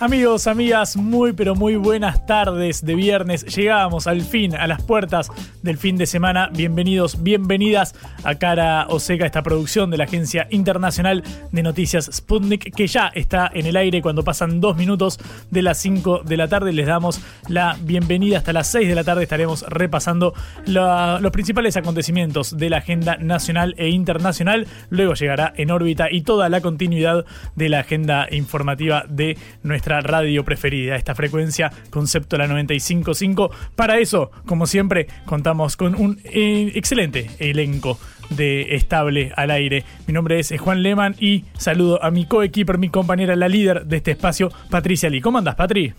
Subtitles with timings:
[0.00, 3.44] Amigos, amigas, muy pero muy buenas tardes de viernes.
[3.56, 5.28] Llegamos al fin, a las puertas
[5.62, 6.50] del fin de semana.
[6.52, 12.86] Bienvenidos, bienvenidas a Cara Oseca, esta producción de la Agencia Internacional de Noticias Sputnik, que
[12.86, 15.18] ya está en el aire cuando pasan dos minutos
[15.50, 16.72] de las 5 de la tarde.
[16.72, 19.24] Les damos la bienvenida hasta las 6 de la tarde.
[19.24, 20.32] Estaremos repasando
[20.64, 24.68] los principales acontecimientos de la agenda nacional e internacional.
[24.90, 30.44] Luego llegará en órbita y toda la continuidad de la agenda informativa de nuestra radio
[30.44, 33.50] preferida, esta frecuencia concepto la 955.
[33.74, 37.98] Para eso, como siempre, contamos con un eh, excelente elenco
[38.30, 39.84] de estable al aire.
[40.06, 43.96] Mi nombre es Juan Lehmann y saludo a mi coequiper, mi compañera, la líder de
[43.96, 45.20] este espacio, Patricia Lee.
[45.20, 45.94] ¿Cómo andas, Patri?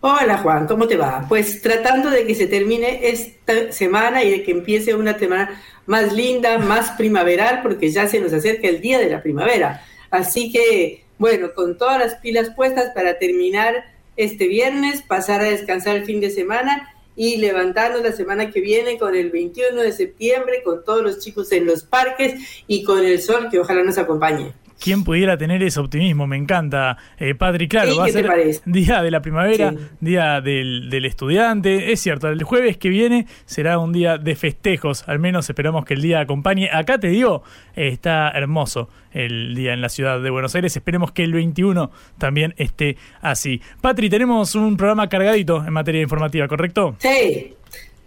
[0.00, 1.26] Hola Juan, ¿cómo te va?
[1.28, 6.12] Pues tratando de que se termine esta semana y de que empiece una semana más
[6.12, 9.82] linda, más primaveral, porque ya se nos acerca el día de la primavera.
[10.10, 13.84] Así que bueno, con todas las pilas puestas para terminar
[14.16, 18.98] este viernes, pasar a descansar el fin de semana y levantarnos la semana que viene
[18.98, 23.20] con el 21 de septiembre, con todos los chicos en los parques y con el
[23.20, 24.52] sol que ojalá nos acompañe.
[24.80, 26.26] ¿Quién pudiera tener ese optimismo?
[26.26, 26.96] Me encanta.
[27.18, 28.28] Eh, Padre, claro, va a ser
[28.64, 31.92] día de la primavera, día del, del, estudiante.
[31.92, 35.08] Es cierto, el jueves que viene será un día de festejos.
[35.08, 36.70] Al menos esperamos que el día acompañe.
[36.72, 37.42] Acá te digo,
[37.74, 40.76] eh, está hermoso el día en la ciudad de Buenos Aires.
[40.76, 43.60] Esperemos que el 21 también esté así.
[43.80, 46.96] Patri, tenemos un programa cargadito en materia informativa, ¿correcto?
[46.98, 47.54] Sí.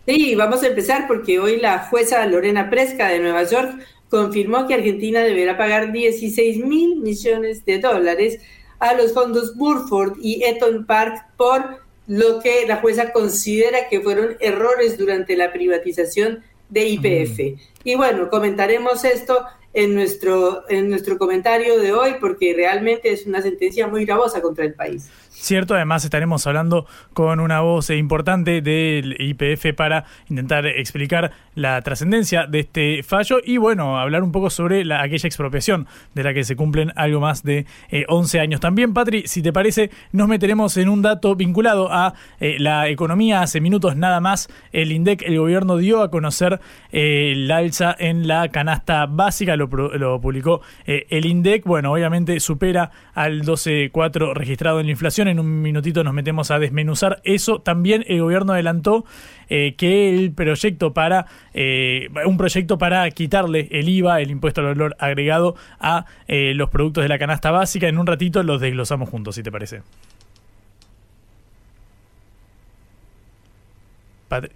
[0.08, 3.72] Sí, vamos a empezar porque hoy la jueza Lorena Presca de Nueva York
[4.12, 8.40] confirmó que Argentina deberá pagar 16 mil millones de dólares
[8.78, 14.36] a los fondos Burford y Eton Park por lo que la jueza considera que fueron
[14.42, 17.62] errores durante la privatización de IPF.
[17.86, 23.42] Y bueno, comentaremos esto en nuestro, en nuestro comentario de hoy porque realmente es una
[23.42, 25.10] sentencia muy gravosa contra el país.
[25.42, 32.46] Cierto, además estaremos hablando con una voz importante del IPF para intentar explicar la trascendencia
[32.46, 36.44] de este fallo y bueno, hablar un poco sobre la, aquella expropiación de la que
[36.44, 37.66] se cumplen algo más de
[38.08, 38.60] 11 eh, años.
[38.60, 43.42] También, Patri, si te parece, nos meteremos en un dato vinculado a eh, la economía.
[43.42, 46.60] Hace minutos nada más, el INDEC, el gobierno dio a conocer
[46.92, 51.66] eh, la alza en la canasta básica, lo, lo publicó el INDEC.
[51.66, 56.60] Bueno, obviamente supera al 12,4 registrado en la inflación en un minutito nos metemos a
[56.60, 57.60] desmenuzar eso.
[57.60, 59.06] También el gobierno adelantó
[59.50, 64.68] eh, que el proyecto para eh, un proyecto para quitarle el IVA, el impuesto al
[64.68, 67.88] valor agregado a eh, los productos de la canasta básica.
[67.88, 69.82] En un ratito los desglosamos juntos, si te parece.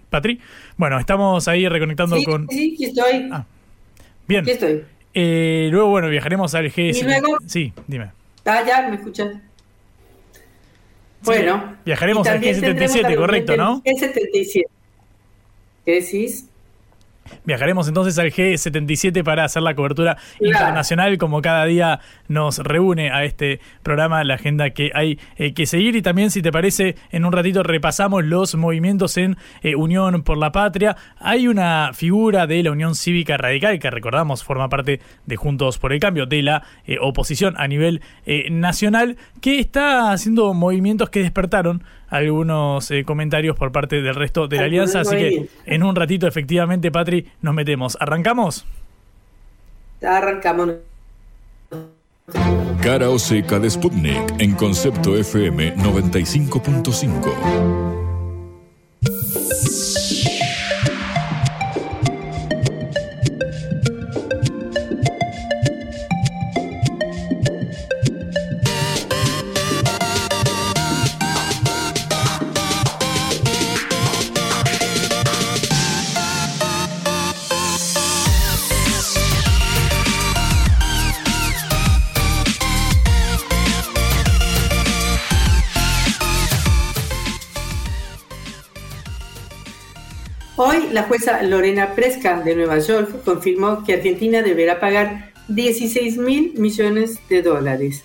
[0.08, 0.40] Patri,
[0.78, 2.48] bueno, estamos ahí reconectando con.
[2.48, 3.28] Sí, aquí estoy.
[3.30, 3.44] Ah,
[4.26, 4.40] bien.
[4.40, 4.82] Aquí estoy.
[5.70, 7.00] luego, bueno, viajaremos al GS.
[7.00, 7.36] ¿Y luego?
[7.44, 8.12] Sí, dime.
[8.46, 9.42] Ah, ya, me escuchan.
[11.26, 11.76] Bueno.
[11.84, 13.82] Viajaremos al G77, correcto, ¿no?
[13.82, 14.64] G77.
[15.84, 16.46] ¿Qué decís?
[17.44, 23.24] Viajaremos entonces al G77 para hacer la cobertura internacional, como cada día nos reúne a
[23.24, 25.96] este programa la agenda que hay eh, que seguir.
[25.96, 30.38] Y también, si te parece, en un ratito repasamos los movimientos en eh, Unión por
[30.38, 30.96] la Patria.
[31.18, 35.92] Hay una figura de la Unión Cívica Radical que recordamos forma parte de Juntos por
[35.92, 38.02] el Cambio, de la eh, oposición a nivel
[38.50, 44.56] nacional, que está haciendo movimientos que despertaron algunos eh, comentarios por parte del resto de
[44.56, 45.00] la alianza.
[45.00, 47.96] Así que en un ratito, efectivamente, Patri, nos metemos.
[48.00, 48.64] ¿Arrancamos?
[50.02, 50.70] Arrancamos.
[52.82, 58.05] Cara o seca de Sputnik en concepto FM 95.5.
[90.58, 96.54] Hoy la jueza Lorena Presca de Nueva York confirmó que Argentina deberá pagar 16 mil
[96.56, 98.04] millones de dólares.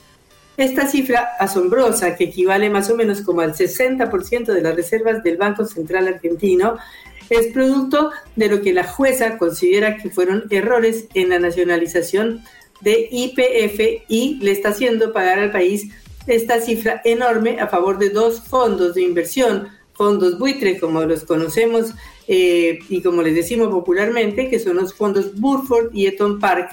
[0.58, 5.38] Esta cifra asombrosa, que equivale más o menos como al 60% de las reservas del
[5.38, 6.78] Banco Central argentino,
[7.30, 12.44] es producto de lo que la jueza considera que fueron errores en la nacionalización
[12.82, 15.88] de IPF y le está haciendo pagar al país
[16.28, 21.94] esta cifra enorme a favor de dos fondos de inversión, fondos buitre, como los conocemos
[22.28, 26.70] eh, y como les decimos popularmente, que son los fondos Burford y Eton Park,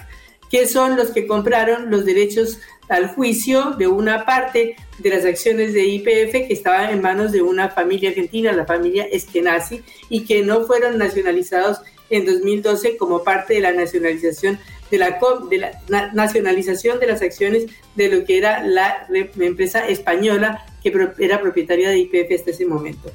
[0.50, 2.58] que son los que compraron los derechos
[2.88, 7.42] al juicio de una parte de las acciones de IPF que estaban en manos de
[7.42, 11.80] una familia argentina, la familia Eskenazi, y que no fueron nacionalizados
[12.10, 14.58] en 2012 como parte de la nacionalización
[14.90, 15.18] de la,
[15.50, 15.58] de
[15.88, 19.06] la nacionalización de las acciones de lo que era la
[19.38, 23.12] empresa española que era propietaria de IPF hasta ese momento.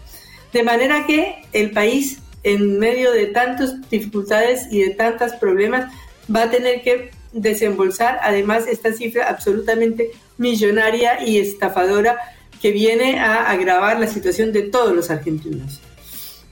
[0.54, 5.92] De manera que el país, en medio de tantas dificultades y de tantos problemas,
[6.34, 12.18] va a tener que desembolsar además esta cifra absolutamente millonaria y estafadora
[12.62, 15.82] que viene a agravar la situación de todos los argentinos.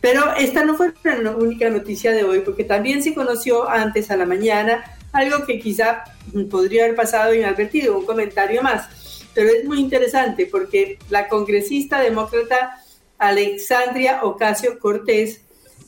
[0.02, 4.18] Pero esta no fue la única noticia de hoy, porque también se conoció antes a
[4.18, 4.84] la mañana
[5.14, 6.04] algo que quizá
[6.50, 8.90] podría haber pasado inadvertido, un comentario más.
[9.36, 12.82] Pero es muy interesante porque la congresista demócrata
[13.22, 15.42] Alexandria Ocasio Cortés,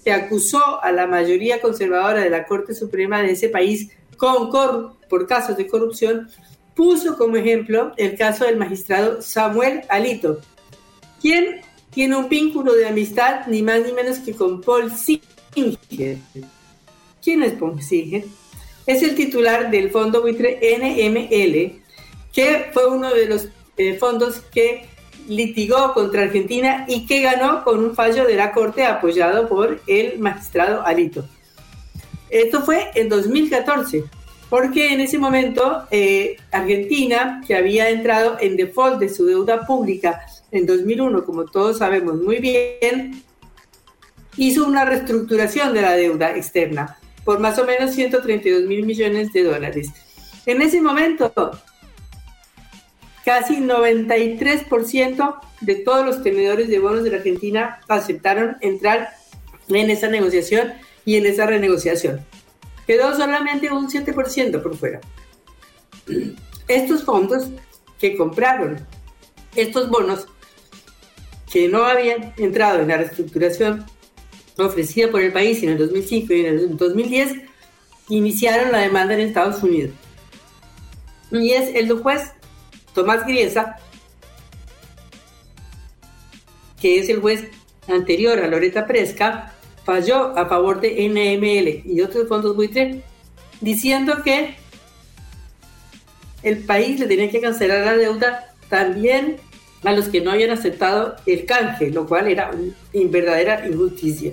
[0.04, 4.52] que acusó a la mayoría conservadora de la Corte Suprema de ese país con
[5.10, 6.30] por casos de corrupción,
[6.76, 10.42] puso como ejemplo el caso del magistrado Samuel Alito,
[11.20, 16.18] quien tiene un vínculo de amistad ni más ni menos que con Paul Singer.
[17.22, 18.26] ¿Quién es Paul Singer?
[18.86, 21.82] Es el titular del fondo buitre NML,
[22.32, 23.48] que fue uno de los
[23.78, 24.93] eh, fondos que
[25.28, 30.20] litigó contra Argentina y que ganó con un fallo de la Corte apoyado por el
[30.20, 31.26] magistrado Alito.
[32.30, 34.04] Esto fue en 2014,
[34.50, 40.26] porque en ese momento eh, Argentina, que había entrado en default de su deuda pública
[40.52, 43.24] en 2001, como todos sabemos muy bien,
[44.38, 49.44] hizo una reestructuración de la deuda externa por más o menos 132 mil millones de
[49.44, 49.90] dólares.
[50.46, 51.32] En ese momento,
[53.26, 59.16] casi 93% de todos los tenedores de bonos de la Argentina aceptaron entrar
[59.70, 60.74] en esa negociación
[61.06, 62.26] y en esa renegociación.
[62.86, 65.00] Quedó solamente un 7% por fuera.
[66.68, 67.50] Estos fondos
[68.00, 68.86] que compraron
[69.56, 70.28] estos bonos
[71.52, 73.86] que no habían entrado en la reestructuración
[74.58, 77.34] ofrecida por el país en el 2005 y en el 2010,
[78.10, 79.92] iniciaron la demanda en Estados Unidos.
[81.32, 82.32] Y es el juez
[82.94, 83.78] Tomás Griesa,
[86.82, 87.46] que es el juez
[87.88, 89.54] anterior a Loreta Presca,
[89.86, 93.04] falló a favor de NML y otros fondos buitre,
[93.62, 94.56] diciendo que
[96.44, 99.38] el país le tenía que cancelar la deuda también
[99.84, 104.32] a los que no habían aceptado el canje, lo cual era una verdadera injusticia.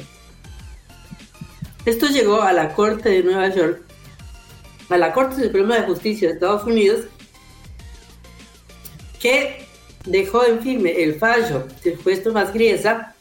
[1.84, 3.82] Esto llegó a la Corte de Nueva York,
[4.88, 7.06] a la Corte Suprema de Justicia de Estados Unidos,
[9.20, 9.66] que
[10.06, 13.14] dejó en firme el fallo del juez Tomás Griesa,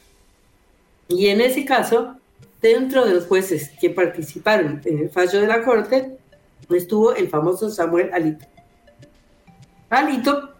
[1.07, 2.19] y en ese caso
[2.61, 6.17] Dentro de los jueces que participaron en el fallo de la Corte
[6.69, 8.45] estuvo el famoso Samuel Alito.
[9.89, 10.51] Alito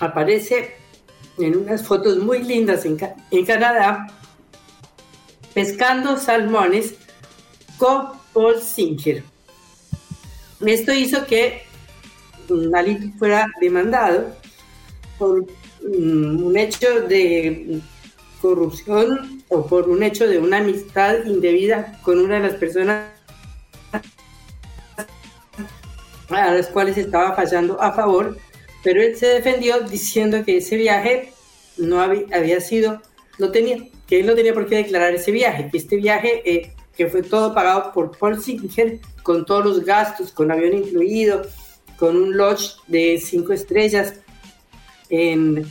[0.00, 0.74] aparece
[1.38, 2.96] en unas fotos muy lindas en,
[3.44, 4.06] Canadá
[5.52, 6.94] pescando salmones
[7.76, 9.22] con Paul Singer.
[10.64, 11.62] Esto hizo que
[12.74, 14.34] Alito fuera demandado
[15.20, 15.44] por
[15.82, 17.80] mm, un hecho de
[18.40, 23.10] corrupción o por un hecho de una amistad indebida con una de las personas
[26.30, 28.38] a las cuales estaba fallando a favor,
[28.82, 31.32] pero él se defendió diciendo que ese viaje
[31.76, 33.02] no había, sido,
[33.38, 36.72] no tenía, que él no tenía por qué declarar ese viaje, que este viaje eh,
[36.96, 41.42] que fue todo pagado por Paul Singer, con todos los gastos, con avión incluido,
[41.98, 44.14] con un lodge de cinco estrellas
[45.10, 45.66] en,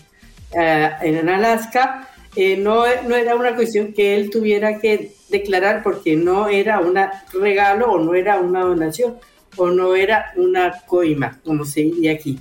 [0.52, 6.16] eh, en Alaska, eh, no, no era una cuestión que él tuviera que declarar porque
[6.16, 6.96] no era un
[7.34, 9.18] regalo o no era una donación
[9.56, 12.40] o no era una coima, como se dice aquí.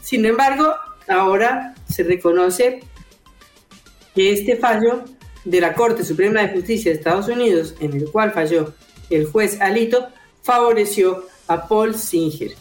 [0.00, 0.74] Sin embargo,
[1.08, 2.80] ahora se reconoce
[4.14, 5.04] que este fallo
[5.44, 8.74] de la Corte Suprema de Justicia de Estados Unidos, en el cual falló
[9.10, 10.08] el juez Alito,
[10.42, 12.52] favoreció a Paul Singer.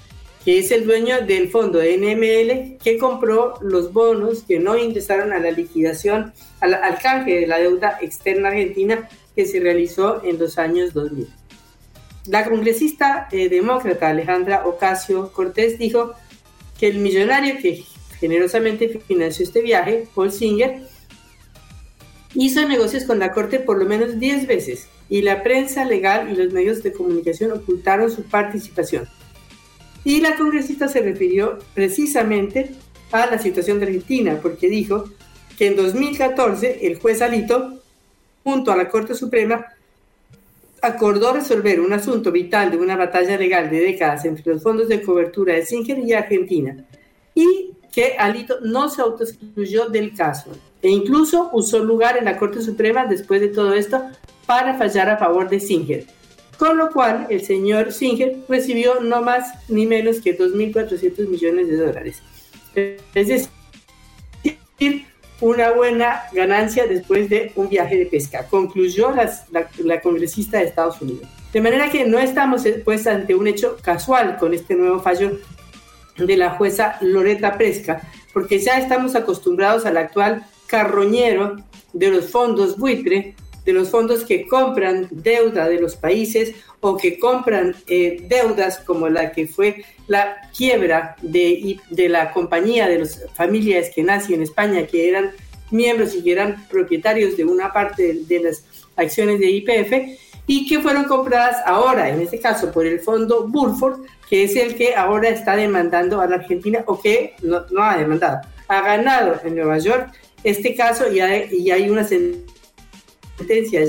[0.48, 5.34] Que es el dueño del fondo de NML, que compró los bonos que no ingresaron
[5.34, 10.40] a la liquidación, al, al canje de la deuda externa argentina que se realizó en
[10.40, 11.28] los años 2000.
[12.28, 16.14] La congresista eh, demócrata Alejandra Ocasio Cortés dijo
[16.80, 17.84] que el millonario que
[18.18, 20.80] generosamente financió este viaje, Paul Singer,
[22.36, 26.38] hizo negocios con la Corte por lo menos 10 veces y la prensa legal y
[26.38, 29.10] los medios de comunicación ocultaron su participación.
[30.04, 32.72] Y la congresista se refirió precisamente
[33.12, 35.06] a la situación de Argentina, porque dijo
[35.58, 37.82] que en 2014 el juez Alito,
[38.44, 39.66] junto a la Corte Suprema,
[40.82, 45.02] acordó resolver un asunto vital de una batalla legal de décadas entre los fondos de
[45.02, 46.86] cobertura de Singer y Argentina,
[47.34, 50.52] y que Alito no se autoexcluyó del caso,
[50.82, 54.04] e incluso usó lugar en la Corte Suprema después de todo esto
[54.46, 56.06] para fallar a favor de Singer.
[56.58, 61.78] Con lo cual, el señor Singer recibió no más ni menos que 2.400 millones de
[61.78, 62.22] dólares.
[63.14, 65.06] Es decir,
[65.40, 69.32] una buena ganancia después de un viaje de pesca, concluyó la,
[69.84, 71.28] la, congresista de Estados Unidos.
[71.54, 75.40] De manera que no estamos pues ante un hecho casual con este nuevo fallo
[76.18, 78.02] de la jueza Loreta Presca,
[78.34, 81.58] porque ya estamos acostumbrados al actual carroñero
[81.94, 83.36] de los fondos buitre,
[83.68, 89.10] de los fondos que compran deuda de los países o que compran eh, deudas como
[89.10, 94.44] la que fue la quiebra de, de la compañía de las familias que nacen en
[94.44, 95.32] España, que eran
[95.70, 98.64] miembros y que eran propietarios de una parte de, las
[98.96, 104.00] acciones de IPF y que fueron compradas ahora, en este caso, por el fondo Burford,
[104.30, 107.98] que es el que ahora está demandando a la Argentina o que no, no ha
[107.98, 110.14] demandado, ha ganado en Nueva York
[110.46, 112.57] este caso y hay, y hay una sentencia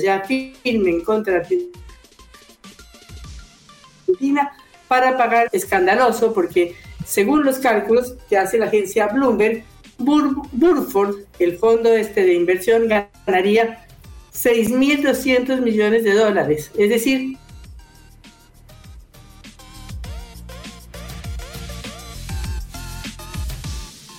[0.02, 1.68] ya firme en contra de
[4.06, 4.52] Argentina
[4.88, 6.74] para pagar escandaloso porque
[7.06, 9.64] según los cálculos que hace la agencia Bloomberg,
[9.98, 13.86] Burford, el fondo este de inversión, ganaría
[14.32, 16.70] 6.200 millones de dólares.
[16.76, 17.36] Es decir,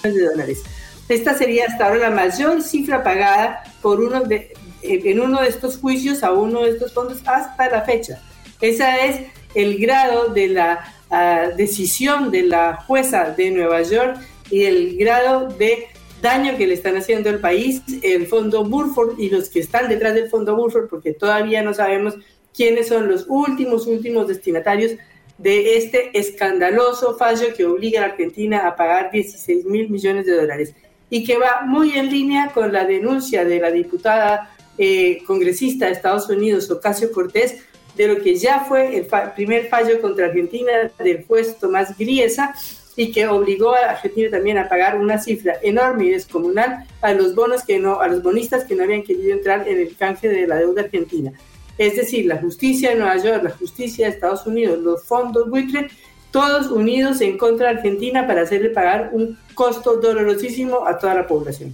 [0.03, 0.63] de dólares.
[1.07, 4.53] Esta sería hasta ahora la mayor cifra pagada por uno de,
[4.89, 8.21] en uno de estos juicios a uno de estos fondos hasta la fecha.
[8.61, 9.21] Esa es
[9.55, 14.19] el grado de la uh, decisión de la jueza de Nueva York
[14.51, 15.87] y el grado de
[16.21, 20.13] daño que le están haciendo al país el fondo Burford y los que están detrás
[20.13, 22.15] del fondo Burford, porque todavía no sabemos
[22.53, 24.93] quiénes son los últimos, últimos destinatarios
[25.37, 30.75] de este escandaloso fallo que obliga a Argentina a pagar 16 mil millones de dólares
[31.09, 35.91] y que va muy en línea con la denuncia de la diputada eh, congresista de
[35.91, 37.57] Estados Unidos, Ocasio Cortés,
[37.95, 42.55] de lo que ya fue el primer fallo contra Argentina del juez Tomás Griesa
[42.95, 47.35] y que obligó a Argentina también a pagar una cifra enorme y descomunal a los
[47.35, 50.47] bonos que no, a los bonistas que no habían querido entrar en el canje de
[50.47, 51.33] la deuda argentina.
[51.77, 55.89] Es decir, la justicia de Nueva York, la justicia de Estados Unidos, los fondos buitre
[56.31, 61.27] todos unidos en contra de Argentina para hacerle pagar un costo dolorosísimo a toda la
[61.27, 61.73] población.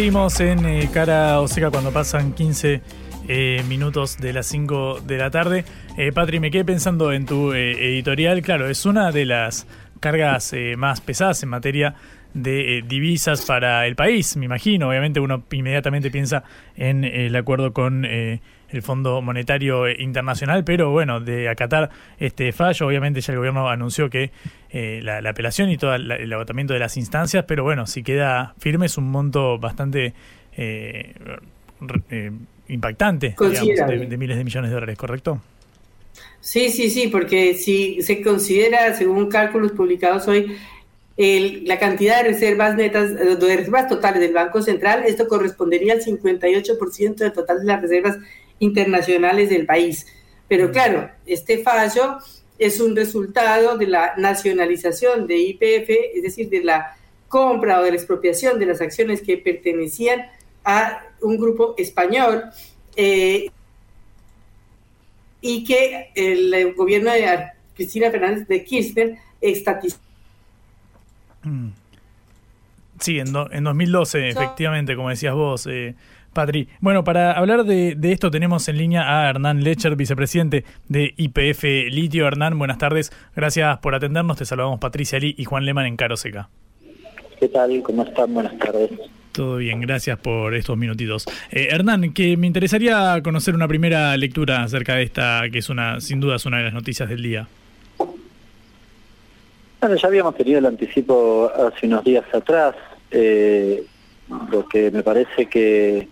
[0.00, 2.80] Seguimos en eh, Cara o Seca cuando pasan 15
[3.28, 5.66] eh, minutos de las 5 de la tarde.
[5.98, 8.40] Eh, Patri, me quedé pensando en tu editorial.
[8.40, 9.66] Claro, es una de las
[10.00, 11.96] cargas más pesadas en materia
[12.32, 14.88] de divisas para el país, me imagino.
[14.88, 16.44] Obviamente uno inmediatamente piensa
[16.76, 18.06] en el acuerdo con
[18.72, 24.08] el Fondo Monetario Internacional, pero bueno, de acatar este fallo, obviamente ya el gobierno anunció
[24.10, 24.30] que
[24.70, 28.86] eh, la, apelación y todo el agotamiento de las instancias, pero bueno, si queda firme
[28.86, 30.14] es un monto bastante
[30.56, 31.14] eh,
[32.10, 32.30] eh,
[32.68, 35.40] impactante, digamos, de, miles de millones de dólares, ¿correcto?
[36.40, 40.56] Sí, sí, sí, porque si se considera, según cálculos publicados hoy,
[41.16, 47.14] la cantidad de reservas netas, de reservas totales del Banco Central, esto correspondería al 58%
[47.16, 48.18] del total de las reservas
[48.60, 50.06] internacionales del país.
[50.48, 52.18] Pero claro, este fallo
[52.58, 56.96] es un resultado de la nacionalización de IPF, es decir, de la
[57.28, 60.26] compra o de la expropiación de las acciones que pertenecían
[60.64, 62.44] a un grupo español
[62.96, 63.50] eh,
[65.40, 69.98] y que el gobierno de Cristina Fernández de Kirchner estatizó.
[71.42, 71.68] Mm.
[72.98, 75.94] Sí, en, en 2012, efectivamente, como decías vos, eh,
[76.32, 76.68] Patri.
[76.80, 82.26] Bueno, para hablar de, esto tenemos en línea a Hernán Lecher, vicepresidente de IPF Litio.
[82.26, 83.12] Hernán, buenas tardes.
[83.34, 84.36] Gracias por atendernos.
[84.36, 86.48] Te saludamos Patricia Lee y Juan Leman en Caroseca.
[87.38, 87.82] ¿Qué tal?
[87.82, 88.34] ¿Cómo están?
[88.34, 88.90] Buenas tardes.
[89.32, 91.24] Todo bien, gracias por estos minutitos.
[91.50, 96.00] Eh, Hernán, que me interesaría conocer una primera lectura acerca de esta, que es una,
[96.00, 97.46] sin duda es una de las noticias del día.
[99.80, 102.74] Bueno, ya habíamos tenido el anticipo hace unos días atrás,
[103.10, 103.84] eh,
[104.50, 106.08] lo que me parece que,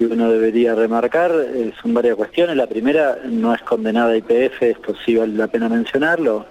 [0.00, 2.56] uno debería remarcar eh, son varias cuestiones.
[2.56, 6.46] La primera, no es condenada IPF, esto sí vale la pena mencionarlo,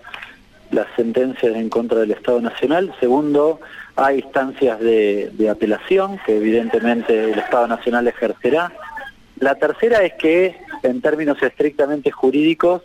[0.71, 2.93] las sentencias en contra del Estado Nacional.
[2.99, 3.59] Segundo,
[3.95, 8.71] hay instancias de, apelación que evidentemente el Estado Nacional ejercerá.
[9.39, 12.81] La tercera es que, en términos estrictamente jurídicos,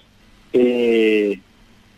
[0.53, 1.41] eh,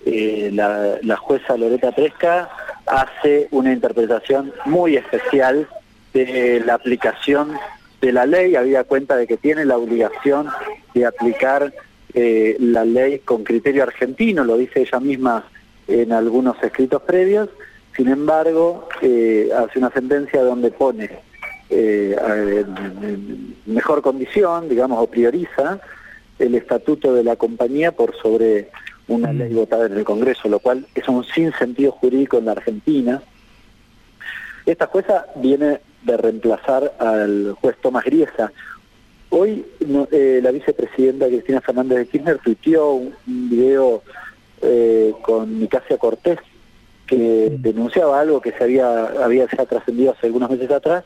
[0.07, 2.51] eh, la, jueza Loreta Presca
[2.87, 5.69] hace una interpretación muy especial
[6.13, 7.53] de la aplicación
[8.01, 10.49] de la ley, había cuenta de que tiene la obligación
[10.95, 11.73] de aplicar
[12.15, 15.45] eh, la ley con criterio argentino, lo dice ella misma
[15.87, 17.49] en algunos escritos previos,
[17.97, 21.11] sin embargo, eh, hace una sentencia donde pone
[21.69, 22.65] eh,
[23.67, 25.81] mejor condición, digamos, o prioriza
[26.39, 28.71] el estatuto de la compañía por sobre
[29.09, 29.37] una mm.
[29.39, 33.23] ley votada en el Congreso, lo cual es un sinsentido jurídico en la Argentina.
[34.65, 38.53] Esta jueza viene de reemplazar al juez Tomás Griesa.
[39.31, 39.65] Hoy
[40.11, 44.03] eh, la vicepresidenta Cristina Fernández de Kirchner tuiteó un, video
[44.63, 46.39] eh, con Nicasia Cortés,
[47.07, 51.05] que denunciaba algo que se había, había ya trascendido hace algunos meses atrás,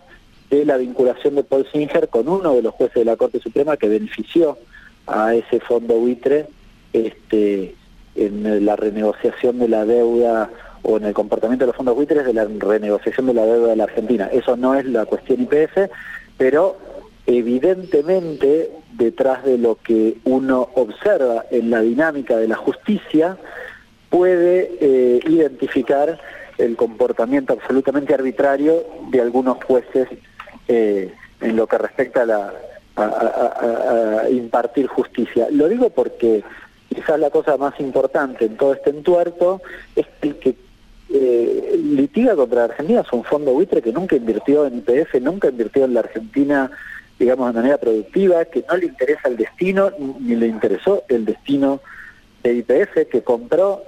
[0.50, 3.76] de la vinculación de Paul Singer con uno de los jueces de la Corte Suprema
[3.76, 4.58] que benefició
[5.06, 6.46] a ese fondo buitre
[6.92, 7.74] este,
[8.14, 10.50] en la renegociación de la deuda
[10.84, 13.76] o en el comportamiento de los fondos buitres de la renegociación de la deuda de
[13.76, 14.28] la Argentina.
[14.32, 15.90] Eso no es la cuestión IPF,
[16.38, 16.76] pero
[17.26, 23.36] evidentemente detrás de lo que uno observa en la dinámica de la justicia,
[24.10, 26.20] puede eh, identificar
[26.58, 30.08] el comportamiento absolutamente arbitrario de algunos jueces
[30.68, 32.52] eh, en lo que respecta a, la,
[34.30, 35.48] impartir justicia.
[35.50, 36.44] Lo digo porque
[36.88, 39.60] quizás la cosa más importante en todo este entuerto
[39.96, 40.54] es que
[41.16, 45.84] eh, litiga contra Argentina es un fondo buitre que nunca invirtió en IPF, nunca invirtió
[45.84, 46.68] en la Argentina,
[47.20, 51.80] digamos, de manera productiva, que no le interesa el destino, ni le interesó el destino
[52.42, 53.84] de IPF, que compró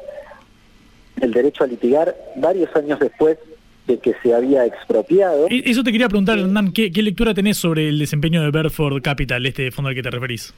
[1.21, 3.39] el derecho a litigar varios años después
[3.89, 5.49] de que se había expropiado.
[5.51, 9.73] Eso te quería preguntar, Hernán, ¿qué, lectura tenés sobre el desempeño de Berford Capital, este
[9.73, 10.55] fondo al que te referís?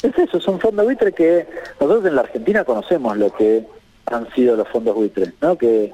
[0.00, 1.44] Es eso, es un fondo buitre que
[1.80, 3.64] nosotros en la Argentina conocemos lo que
[4.10, 5.56] han sido los fondos buitres, ¿no?
[5.56, 5.92] que,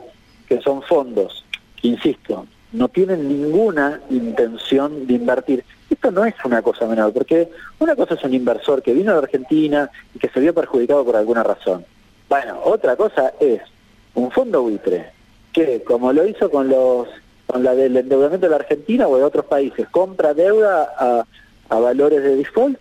[0.48, 1.44] que son fondos
[1.80, 5.64] que, insisto, no tienen ninguna intención de invertir.
[5.88, 7.48] Esto no es una cosa menor, porque
[7.78, 11.16] una cosa es un inversor que vino la Argentina y que se vio perjudicado por
[11.16, 11.84] alguna razón.
[12.28, 13.60] Bueno, otra cosa es
[14.14, 15.10] un fondo buitre
[15.52, 17.08] que, como lo hizo con los
[17.46, 21.24] con la del endeudamiento de la Argentina o de otros países, compra deuda a,
[21.68, 22.76] a valores de default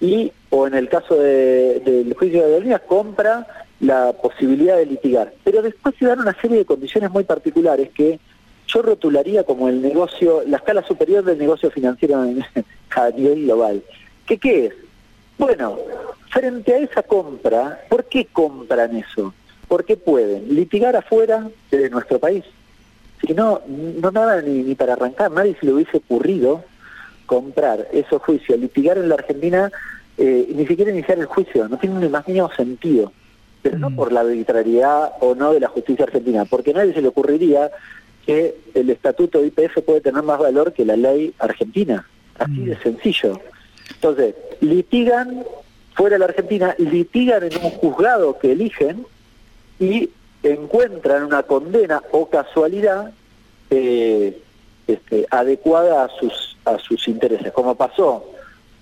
[0.00, 3.46] y, o en el caso del juicio de líneas, compra
[3.82, 5.34] la posibilidad de litigar.
[5.44, 8.18] Pero después se dan una serie de condiciones muy particulares que
[8.68, 12.22] yo rotularía como el negocio, la escala superior del negocio financiero
[12.96, 13.82] a nivel global.
[14.24, 14.74] ¿Qué, ¿Qué es?
[15.36, 15.78] Bueno,
[16.30, 19.34] frente a esa compra, ¿por qué compran eso?
[19.66, 22.44] Porque pueden litigar afuera de nuestro país.
[23.26, 26.64] Si no, no nada ni, para arrancar, nadie se le hubiese ocurrido
[27.26, 29.72] comprar esos juicios, litigar en la Argentina,
[30.18, 33.12] eh, ni siquiera iniciar el juicio, no tiene ni más mínimo sentido.
[33.62, 33.96] Pero no mm.
[33.96, 37.70] por la arbitrariedad o no de la justicia argentina, porque a nadie se le ocurriría
[38.26, 42.06] que el estatuto de IPF puede tener más valor que la ley argentina.
[42.38, 42.64] Así mm.
[42.64, 43.40] de sencillo.
[43.94, 45.44] Entonces, litigan
[45.94, 49.06] fuera de la Argentina, litigan en un juzgado que eligen
[49.78, 50.10] y
[50.42, 53.12] encuentran una condena o casualidad
[53.70, 54.40] eh,
[54.86, 58.31] este, adecuada a sus, a sus intereses, como pasó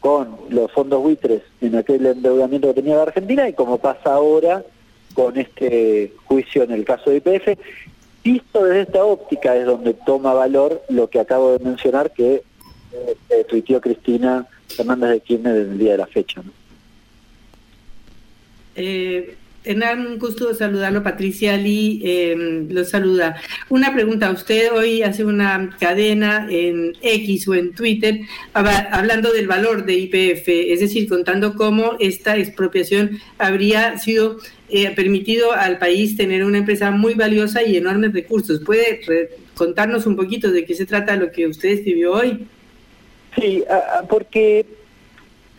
[0.01, 4.65] con los fondos buitres en aquel endeudamiento que tenía la Argentina y como pasa ahora
[5.15, 7.59] con este juicio en el caso de IPF.
[8.25, 12.43] Visto desde esta óptica es donde toma valor lo que acabo de mencionar que
[12.93, 16.43] eh, tuiteó Cristina Fernández de Kirchner en el día de la fecha.
[18.77, 21.03] Eh, Hernán, un gusto saludarlo.
[21.03, 23.37] Patricia Lee eh, lo saluda.
[23.69, 24.31] Una pregunta.
[24.31, 28.21] Usted hoy hace una cadena en X o en Twitter
[28.55, 34.39] hablando del valor de IPF, es decir, contando cómo esta expropiación habría sido
[34.71, 38.61] eh, permitido al país tener una empresa muy valiosa y enormes recursos.
[38.65, 39.01] ¿Puede
[39.55, 42.47] contarnos un poquito de qué se trata lo que usted escribió hoy?
[43.37, 43.63] Sí,
[44.09, 44.65] porque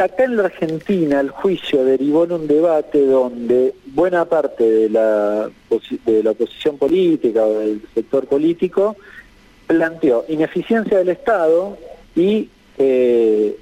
[0.01, 5.49] acá en la Argentina el juicio derivó en un debate donde buena parte de la,
[6.05, 8.95] de la oposición política o del sector político
[9.67, 11.77] planteó ineficiencia del Estado
[12.15, 13.55] y eh,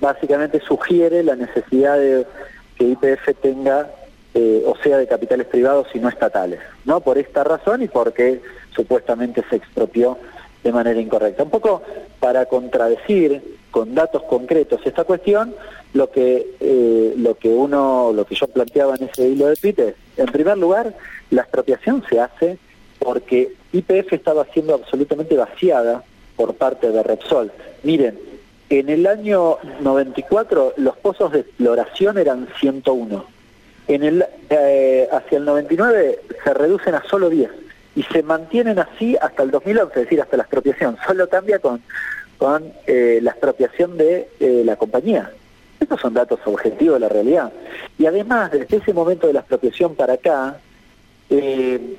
[0.00, 2.26] básicamente sugiere la necesidad de
[2.76, 3.90] que IPF tenga
[4.34, 7.00] eh, o sea de capitales privados y no estatales, ¿no?
[7.00, 8.40] Por esta razón y porque
[8.74, 10.18] supuestamente se expropió
[10.64, 11.42] de manera incorrecta.
[11.42, 11.82] Un poco
[12.18, 15.54] para contradecir con datos concretos esta cuestión,
[15.94, 19.96] lo que eh, lo que uno, lo que yo planteaba en ese hilo de Twitter,
[20.16, 20.94] en primer lugar,
[21.30, 22.58] la expropiación se hace
[23.00, 26.04] porque IPF estaba siendo absolutamente vaciada
[26.36, 27.50] por parte de Repsol.
[27.82, 28.18] Miren,
[28.70, 33.24] en el año 94 los pozos de exploración eran 101.
[33.88, 37.50] En el, eh, hacia el 99 se reducen a solo 10
[37.96, 40.96] y se mantienen así hasta el 2011, es decir, hasta la expropiación.
[41.06, 41.82] Solo cambia con,
[42.42, 45.30] con eh, la expropiación de eh, la compañía.
[45.78, 47.52] Estos son datos objetivos de la realidad.
[47.96, 50.58] Y además, desde ese momento de la expropiación para acá,
[51.30, 51.96] eh,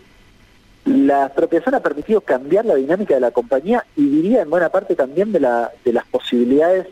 [0.84, 4.98] la expropiación ha permitido cambiar la dinámica de la compañía y diría en buena parte
[4.98, 6.88] también de, la, de las posibilidades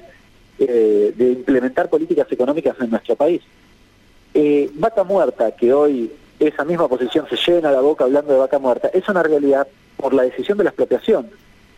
[0.58, 3.42] de implementar políticas económicas en nuestro país.
[4.76, 6.10] Vaca Muerta, que hoy
[6.40, 10.14] esa misma posición se llena la boca hablando de vaca muerta, es una realidad por
[10.14, 11.32] la decisión de la expropiación.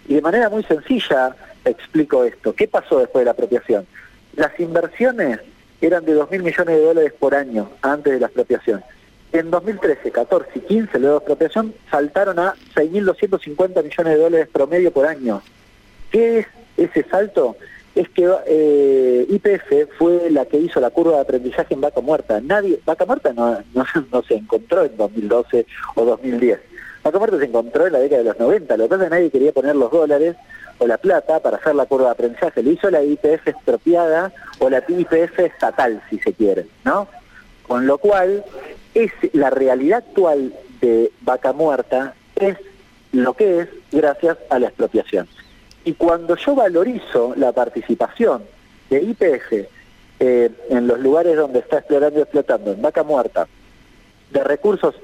[0.08, 1.36] Y de manera muy sencilla
[1.66, 2.54] explico esto.
[2.54, 3.88] ¿Qué pasó después de la expropiación?
[4.36, 5.40] Las inversiones
[5.82, 8.84] eran de 2.000 millones de dólares por año antes de la expropiación.
[9.32, 14.92] En 2013, 14 y 15, luego de expropiación, saltaron a 6.250 millones de dólares promedio
[14.92, 15.42] por año.
[16.12, 17.56] ¿Qué es ese salto?
[17.96, 22.42] es que eh, IPF fue la que hizo la curva de aprendizaje en vaca muerta.
[22.42, 26.60] Nadie, vaca muerta no, se encontró en 2012 o 2010.
[27.04, 28.78] Vaca muerta se encontró en la década de los 90.
[28.78, 30.36] Lo que pasa es que nadie quería poner los dólares
[30.80, 32.64] o la plata para hacer la curva de aprendizaje.
[32.64, 37.08] Lo hizo la IPF expropiada o la IPF estatal, si se quiere, ¿no?
[37.68, 38.44] Con lo cual,
[38.94, 42.58] es la realidad actual de vaca muerta es
[43.12, 45.28] lo que es gracias a la expropiación.
[45.86, 48.44] Y cuando yo valorizo la participación
[48.90, 49.68] de IPF
[50.20, 53.48] eh, en los lugares donde está explorando y explotando, en vaca muerta,
[54.32, 54.96] de recursos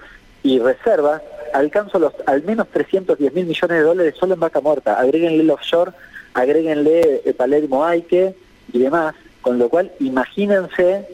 [0.43, 1.21] y reservas,
[1.53, 4.99] alcanzo los al menos 310 mil millones de dólares solo en vaca muerta.
[4.99, 5.91] Agréguenle el offshore,
[6.33, 8.35] agréguenle el Palermo Aike
[8.71, 11.07] y demás, con lo cual imagínense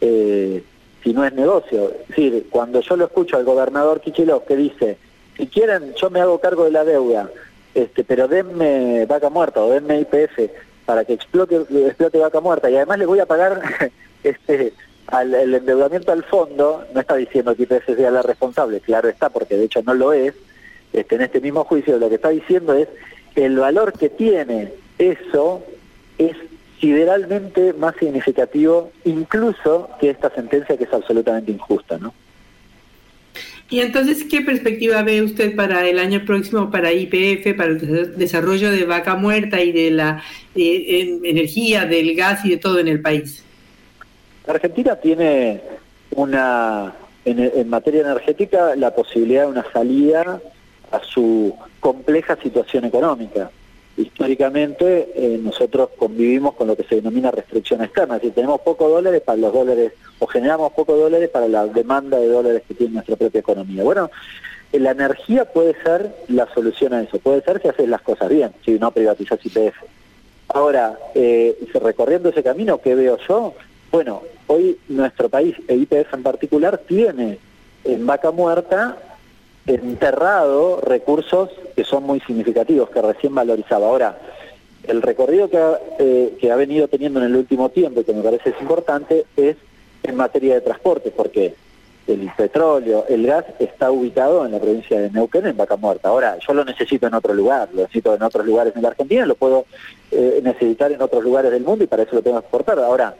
[0.00, 0.62] eh,
[1.02, 1.92] si no es negocio.
[2.02, 4.98] Es decir, cuando yo lo escucho al gobernador Kichilov que dice,
[5.36, 7.30] si quieren yo me hago cargo de la deuda,
[7.74, 10.50] este, pero denme vaca muerta o denme IPF
[10.84, 11.56] para que explote,
[11.86, 13.62] explote vaca muerta y además les voy a pagar
[14.22, 14.72] este,
[15.06, 19.28] al, el endeudamiento al fondo, no está diciendo que IPF sea la responsable, claro está,
[19.30, 20.34] porque de hecho no lo es,
[20.92, 22.88] este, en este mismo juicio lo que está diciendo es
[23.34, 25.62] el valor que tiene eso
[26.18, 26.36] es
[26.80, 32.12] sideralmente más significativo incluso que esta sentencia que es absolutamente injusta, ¿no?
[33.70, 38.70] Y entonces, ¿qué perspectiva ve usted para el año próximo para IPF, para el desarrollo
[38.70, 40.22] de vaca muerta y de la
[40.54, 43.42] eh, energía, del gas y de todo en el país?
[44.46, 45.60] Argentina tiene
[46.14, 46.92] una,
[47.24, 50.40] en, materia energética, la posibilidad de una salida
[50.90, 53.50] a su compleja situación económica.
[53.96, 58.90] Históricamente eh, nosotros convivimos con lo que se denomina restricción externa, es decir, tenemos pocos
[58.90, 62.94] dólares para los dólares o generamos pocos dólares para la demanda de dólares que tiene
[62.94, 63.82] nuestra propia economía.
[63.82, 64.10] Bueno,
[64.72, 68.52] la energía puede ser la solución a eso, puede ser si haces las cosas bien,
[68.64, 69.76] si no privatizas IPF.
[70.48, 73.54] Ahora, eh, recorriendo ese camino, ¿qué veo yo?
[73.92, 77.38] Bueno, hoy nuestro país, e IPF en particular, tiene
[77.84, 78.96] en vaca muerta
[79.66, 83.86] enterrado recursos que son muy significativos, que recién valorizaba.
[83.88, 84.18] Ahora,
[84.84, 88.14] el recorrido que ha, eh, que ha venido teniendo en el último tiempo, y que
[88.14, 89.56] me parece es importante, es
[90.02, 91.54] en materia de transporte, porque
[92.06, 96.08] el petróleo, el gas está ubicado en la provincia de Neuquén, en Vaca Muerta.
[96.08, 99.26] Ahora, yo lo necesito en otro lugar, lo necesito en otros lugares en la Argentina,
[99.26, 99.66] lo puedo
[100.10, 102.78] eh, necesitar en otros lugares del mundo y para eso lo tengo que exportar.
[102.78, 103.14] Ahora,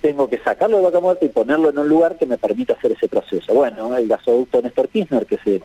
[0.00, 2.92] tengo que sacarlo de Vaca Muerta y ponerlo en un lugar que me permita hacer
[2.92, 3.54] ese proceso.
[3.54, 5.62] Bueno, el gasoducto Néstor Kirchner, que se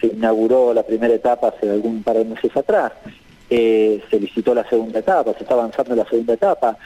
[0.00, 2.92] se inauguró la primera etapa hace algún par de meses atrás,
[3.50, 6.76] eh, se licitó la segunda etapa, se está avanzando en la segunda etapa,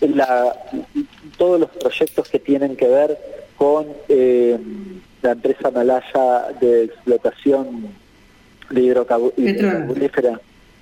[0.00, 0.56] la,
[1.36, 3.18] todos los proyectos que tienen que ver
[3.56, 4.58] con eh,
[5.20, 7.88] la empresa malaya de explotación
[8.70, 10.40] de hidrocarburífera,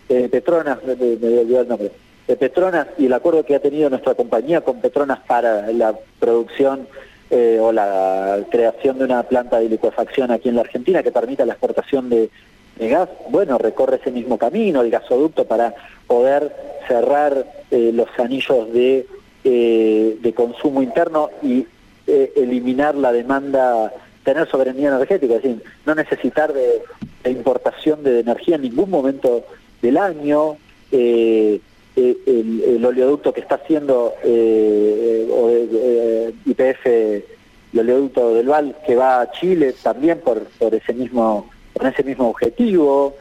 [0.09, 1.91] eh, Petronas, me, el nombre,
[2.37, 6.87] Petronas y el acuerdo que ha tenido nuestra compañía con Petronas para la producción
[7.31, 11.45] eh, o la creación de una planta de liquefacción aquí en la Argentina que permita
[11.45, 12.31] la exportación de,
[12.79, 15.75] gas, bueno, recorre ese mismo camino, el gasoducto para
[16.07, 16.55] poder
[16.89, 19.07] cerrar eh, los anillos de,
[19.45, 21.67] de consumo interno y
[22.07, 23.93] eliminar la demanda
[24.25, 26.83] tener soberanía energética, es decir, no necesitar de,
[27.31, 29.45] importación de energía en ningún momento
[29.83, 30.57] del año,
[30.93, 31.61] eh,
[31.97, 35.29] eh, el, oleoducto que está haciendo eh,
[35.73, 41.51] eh IPF, el oleoducto del Val que va a Chile también por, por ese mismo
[41.73, 43.15] con ese mismo objetivo,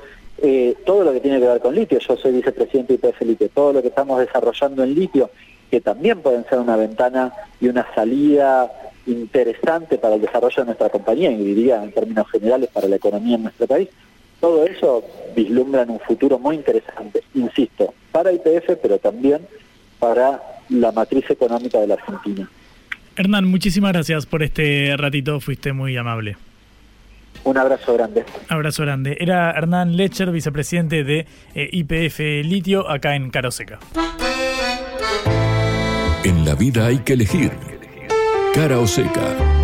[0.86, 3.74] todo lo que tiene que ver con litio, yo soy vicepresidente de IPF Litio, todo
[3.74, 5.30] lo que estamos desarrollando en litio,
[5.70, 8.72] que también pueden ser una ventana y una salida
[9.06, 13.36] interesante para el desarrollo de nuestra compañía y diría en términos generales para la economía
[13.36, 13.90] en nuestro país.
[14.40, 15.04] Todo eso
[15.36, 19.42] vislumbra en un futuro muy interesante, insisto, para IPF, pero también
[20.00, 22.50] para la matriz económica de la Argentina.
[23.16, 26.38] Hernán, muchísimas gracias por este ratito, fuiste muy amable.
[27.44, 28.26] Un abrazo grande.
[28.48, 29.18] Abrazo grande.
[29.20, 31.26] Era Hernán Lecher, vicepresidente de
[31.56, 33.80] eh, IPF Litio, acá en Caroseca.
[36.24, 37.52] En la vida hay que elegir
[38.54, 39.59] cara o seca.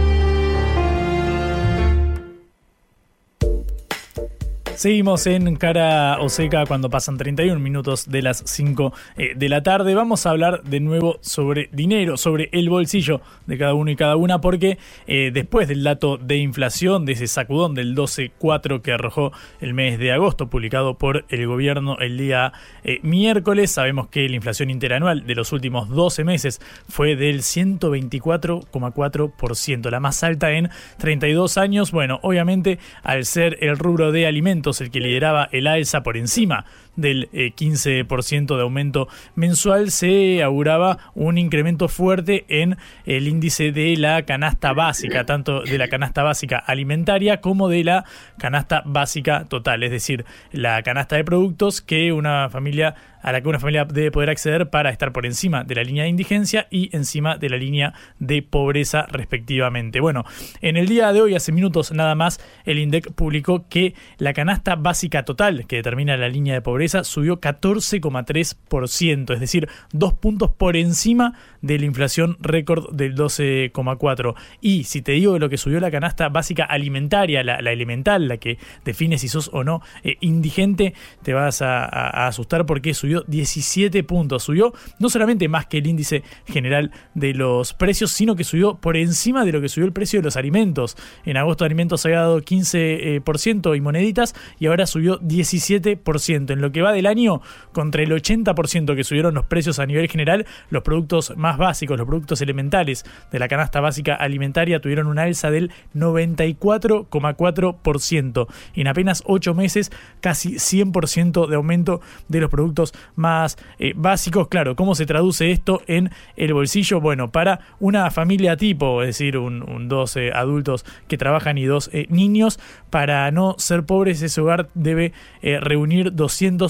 [4.76, 9.64] Seguimos en cara o seca cuando pasan 31 minutos de las 5 eh, de la
[9.64, 9.96] tarde.
[9.96, 14.18] Vamos a hablar de nuevo sobre dinero, sobre el bolsillo de cada uno y cada
[14.18, 19.32] una, porque eh, después del dato de inflación, de ese sacudón del 12.4 que arrojó
[19.62, 22.52] el mes de agosto, publicado por el gobierno el día
[22.84, 26.60] eh, miércoles, sabemos que la inflación interanual de los últimos 12 meses
[26.90, 31.94] fue del 124,4%, la más alta en 32 años.
[31.94, 36.66] Bueno, obviamente al ser el rubro de alimentos, el que lideraba el alza por encima
[36.96, 43.96] del 15% eh, de aumento mensual, se auguraba un incremento fuerte en el índice de
[43.98, 48.06] la canasta básica, tanto de la canasta básica alimentaria como de la
[48.38, 53.50] canasta básica total, es decir, la canasta de productos que una familia a la que
[53.50, 56.96] una familia debe poder acceder para estar por encima de la línea de indigencia y
[56.96, 60.00] encima de la línea de pobreza respectivamente.
[60.00, 60.26] Bueno,
[60.62, 64.76] en el día de hoy, hace minutos nada más, el INDEC publicó que la canasta
[64.76, 70.76] básica total, que determina la línea de pobreza, subió 14,3%, es decir, dos puntos por
[70.76, 74.36] encima de la inflación récord del 12,4%.
[74.62, 78.58] Y si te digo lo que subió la canasta básica alimentaria, la, elemental, la que
[78.84, 80.94] define si sos o no eh, indigente,
[81.24, 84.44] te vas a asustar porque subió 17 puntos.
[84.44, 88.98] Subió no solamente más que el índice general de los precios, sino que subió por
[88.98, 90.98] encima de lo que subió el precio de los alimentos.
[91.26, 96.52] En agosto alimentos había dado 15% eh, y moneditas y ahora subió 17%.
[96.52, 100.10] En lo que va del año, contra el 80% que subieron los precios a nivel
[100.10, 105.22] general, los productos más básicos, los productos elementales de la canasta básica alimentaria tuvieron una
[105.24, 108.48] alza del 94,4%.
[108.74, 114.50] En apenas 8 meses, casi 100% de aumento de los productos más eh, básicos.
[114.50, 117.00] Claro, ¿cómo se traduce esto en el bolsillo?
[117.00, 121.90] Bueno, para una familia tipo, es decir, un, dos eh, adultos que trabajan y dos
[121.94, 122.60] eh, niños,
[122.90, 126.14] para no ser pobres, ese hogar debe reunir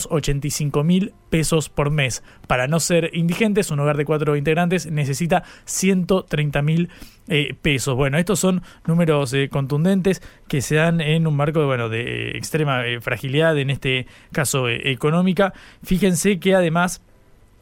[0.04, 2.24] 285 mil pesos por mes.
[2.48, 6.90] Para no ser indigentes, un hogar de cuatro integrantes necesita 130 mil
[7.62, 7.96] pesos.
[7.96, 13.58] Bueno, estos son números contundentes que se dan en un marco bueno, de extrema fragilidad,
[13.58, 15.54] en este caso económica.
[15.84, 17.02] Fíjense que además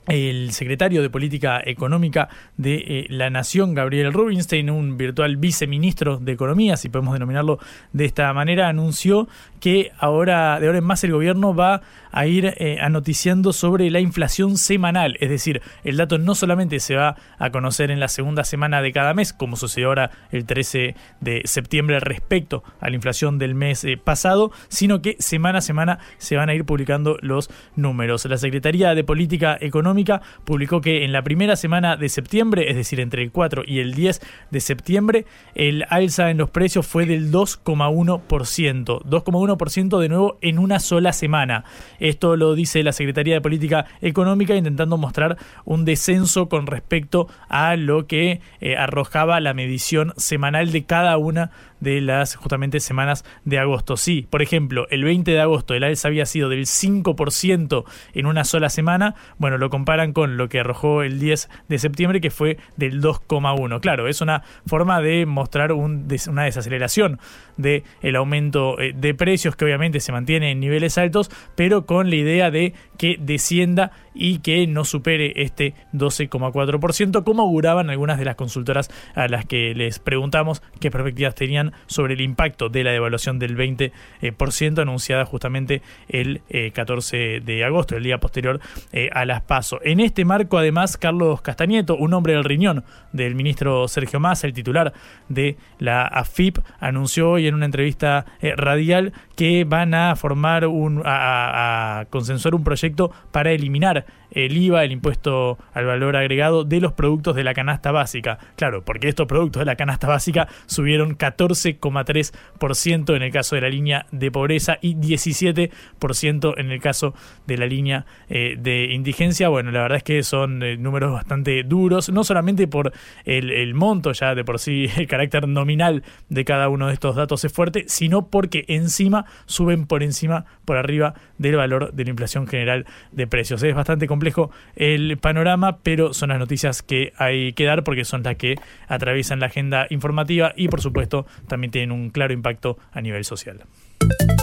[0.08, 6.34] el secretario de Política Económica de eh, la Nación, Gabriel Rubinstein, un virtual viceministro de
[6.34, 7.60] Economía, si podemos denominarlo
[7.93, 9.28] de esta manera, anunció
[9.60, 11.82] que ahora, de ahora en más, el gobierno va
[12.13, 15.17] a ir eh, anoticiando sobre la inflación semanal.
[15.19, 18.93] Es decir, el dato no solamente se va a conocer en la segunda semana de
[18.93, 23.84] cada mes, como sucedió ahora el 13 de septiembre respecto a la inflación del mes
[23.84, 28.26] eh, pasado, sino que semana a semana se van a ir publicando los números.
[28.26, 32.99] La Secretaría de Política Económica publicó que en la primera semana de septiembre, es decir,
[32.99, 34.21] entre el 4 y el 10
[34.52, 39.02] de septiembre, el alza en los precios fue del 2,1%.
[39.04, 41.65] 2,1% de nuevo en una sola semana.
[42.04, 47.78] Esto lo dice la Secretaría de Política Económica intentando mostrar un descenso con respecto a
[47.78, 51.52] lo que eh, arrojaba la medición semanal de cada una
[51.84, 53.98] de las justamente semanas de agosto.
[53.98, 58.43] Sí, por ejemplo, el 20 de agosto el alza había sido del 5% en una
[58.46, 62.58] sola semana, bueno, lo comparan con lo que arrojó el 10 de septiembre, que fue
[62.78, 63.82] del 2,1.
[63.82, 67.19] Claro, es una forma de mostrar un, una desaceleración
[67.58, 72.10] del el aumento eh, de precios que obviamente se mantiene en niveles altos, pero con
[72.10, 78.26] la idea de que descienda y que no supere este 12,4%, como auguraban algunas de
[78.26, 82.91] las consultoras a las que les preguntamos qué perspectivas tenían sobre el impacto de la
[82.91, 86.41] devaluación del 20% anunciada justamente el
[86.73, 88.60] 14 eh, de agosto, el día posterior
[88.91, 89.80] eh, a las PASO.
[89.84, 94.54] En este marco, además, Carlos Castañeto, un hombre del riñón del ministro Sergio Massa, el
[94.54, 94.93] titular
[95.30, 101.02] de la AFIP, anunció hoy en una entrevista eh, radial que van a formar un
[101.06, 104.03] a consensuar un proyecto para eliminar
[104.34, 108.39] el IVA, el impuesto al valor agregado de los productos de la canasta básica.
[108.56, 113.70] Claro, porque estos productos de la canasta básica subieron 14,3% en el caso de la
[113.70, 117.13] línea de pobreza y 17% en el caso
[117.46, 119.50] de la línea eh, de indigencia.
[119.50, 122.92] Bueno, la verdad es que son eh, números bastante duros, no solamente por
[123.26, 127.16] el, el monto ya de por sí, el carácter nominal de cada uno de estos
[127.16, 132.10] datos es fuerte, sino porque encima suben por encima, por arriba del valor de la
[132.10, 133.62] inflación general de precios.
[133.62, 138.23] Es bastante complicado el panorama, pero son las noticias que hay que dar porque son
[138.23, 138.56] las que
[138.88, 143.62] atraviesan la agenda informativa y por supuesto también tienen un claro impacto a nivel social.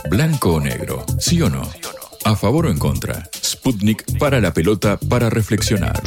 [0.09, 1.63] Blanco o negro, sí o no.
[2.25, 3.29] A favor o en contra.
[3.35, 6.01] Sputnik para la pelota para reflexionar.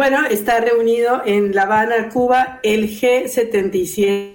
[0.00, 4.30] Bueno, está reunido en La Habana, Cuba, el G77.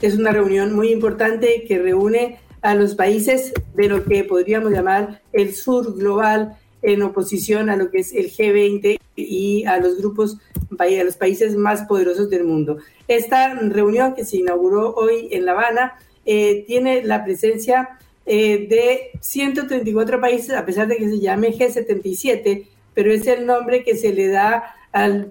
[0.00, 5.20] Es una reunión muy importante que reúne a los países de lo que podríamos llamar
[5.34, 10.38] el sur global en oposición a lo que es el G20 y a los grupos,
[10.78, 12.78] a los países más poderosos del mundo.
[13.08, 19.10] Esta reunión que se inauguró hoy en La Habana eh, tiene la presencia eh, de
[19.20, 24.12] 134 países, a pesar de que se llame G77, pero es el nombre que se
[24.12, 25.30] le da al,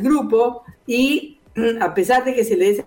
[0.00, 2.84] grupo y mm, a pesar de que se le dé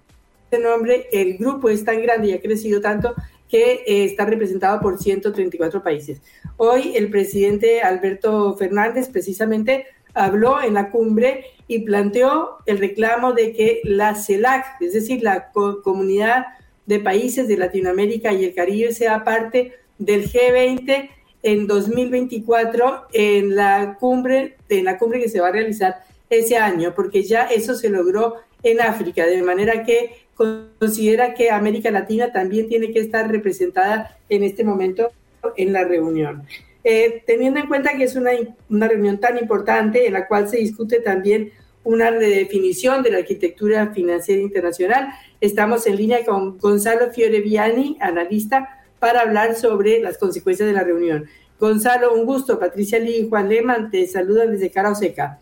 [0.50, 3.14] ese nombre, el grupo es tan grande y ha crecido tanto
[3.50, 6.22] que eh, está representado por 134 países.
[6.56, 13.52] Hoy el presidente Alberto Fernández precisamente habló en la cumbre y planteó el reclamo de
[13.52, 16.46] que la CELAC, es decir, la comunidad
[16.86, 21.10] de países de Latinoamérica y el Caribe, sea parte del G20
[21.44, 26.94] en 2024 en la cumbre, en la cumbre que se va a realizar ese año,
[26.96, 32.68] porque ya eso se logró en África, de manera que considera que América Latina también
[32.68, 35.12] tiene que estar representada en este momento
[35.56, 36.44] en la reunión.
[36.84, 38.32] Eh, teniendo en cuenta que es una,
[38.70, 41.52] una reunión tan importante en la cual se discute también
[41.84, 45.08] una redefinición de la arquitectura financiera internacional,
[45.40, 51.28] estamos en línea con Gonzalo Fioreviani, analista para hablar sobre las consecuencias de la reunión.
[51.60, 52.60] Gonzalo, un gusto.
[52.60, 55.40] Patricia Lee y Juan Lehmann te saludan desde Cara Seca.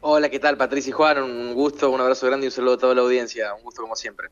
[0.00, 0.56] Hola, ¿qué tal?
[0.56, 3.54] Patricia y Juan, un gusto, un abrazo grande y un saludo a toda la audiencia.
[3.54, 4.28] Un gusto como siempre.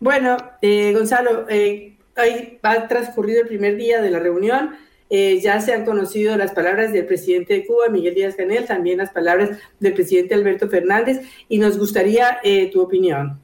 [0.00, 4.76] Bueno, eh, Gonzalo, eh, hoy ha transcurrido el primer día de la reunión.
[5.08, 8.98] Eh, ya se han conocido las palabras del presidente de Cuba, Miguel Díaz Canel, también
[8.98, 12.40] las palabras del presidente Alberto Fernández, y nos gustaría
[12.72, 13.41] tu opinión.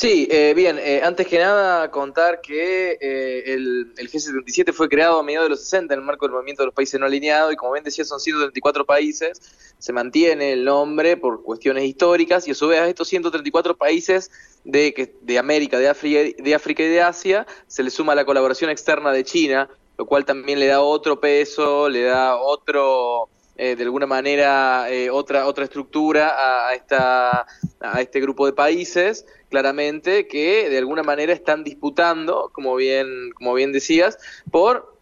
[0.00, 5.22] Sí, eh, bien, eh, antes que nada contar que eh, el, G77 fue creado a
[5.22, 7.56] mediados de los 60 en el marco del movimiento de los países no alineados y
[7.56, 9.42] como bien decía son 134 países,
[9.78, 14.30] se mantiene el nombre por cuestiones históricas y a su vez a estos 134 países
[14.64, 18.70] de, de América, de África, de África y de Asia se le suma la colaboración
[18.70, 23.28] externa de China, lo cual también le da otro peso, le da otro...
[23.54, 26.32] de alguna manera otra otra estructura
[26.68, 27.46] a, esta,
[27.78, 33.52] a este grupo de países claramente que de alguna manera están disputando, como bien, como
[33.52, 34.16] bien decías,
[34.50, 34.99] por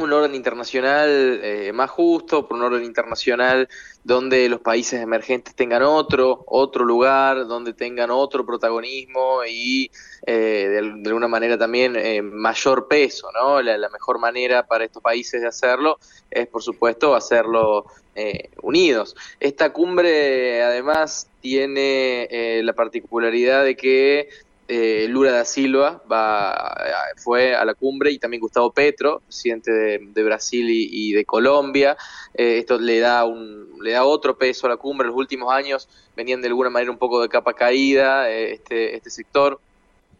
[0.00, 3.68] un orden internacional eh, más justo, por un orden internacional
[4.04, 9.90] donde los países emergentes tengan otro, otro lugar, donde tengan otro protagonismo y
[10.26, 13.62] eh, de, alguna manera también eh, mayor peso, ¿no?
[13.62, 15.98] La, mejor manera para estos países de hacerlo
[16.30, 19.16] es, por supuesto, hacerlo eh, unidos.
[19.40, 24.28] Esta cumbre, además, tiene la particularidad de que
[24.66, 26.74] eh, Lula da Silva va,
[27.16, 31.96] fue a la cumbre y también Gustavo Petro, presidente de, Brasil y, de Colombia.
[32.34, 35.06] Eh, esto le da, un, le da otro peso a la cumbre.
[35.06, 39.10] En los últimos años venían de alguna manera un poco de capa caída este, este
[39.10, 39.60] sector,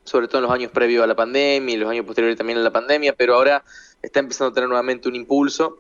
[0.05, 2.63] sobre todo en los años previos a la pandemia y los años posteriores también a
[2.63, 3.65] la pandemia, pero ahora
[4.03, 5.79] está empezando a tener nuevamente un impulso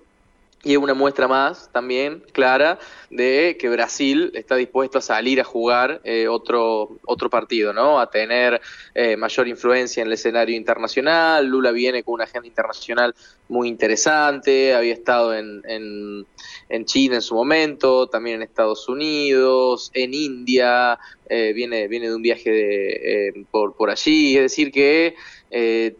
[0.64, 2.78] y es una muestra más también clara
[3.10, 8.00] de que Brasil está dispuesto a salir a jugar eh, otro, otro partido, ¿no?
[8.00, 8.60] A tener
[8.94, 11.46] eh, mayor influencia en el escenario internacional.
[11.46, 13.14] Lula viene con una agenda internacional
[13.48, 20.14] muy interesante, había estado en, en, China en su momento, también en Estados Unidos, en
[20.14, 20.98] India,
[21.28, 25.14] eh, viene, viene de un viaje de, por, por allí, es decir que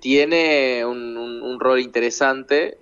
[0.00, 2.78] tiene un, un, rol interesante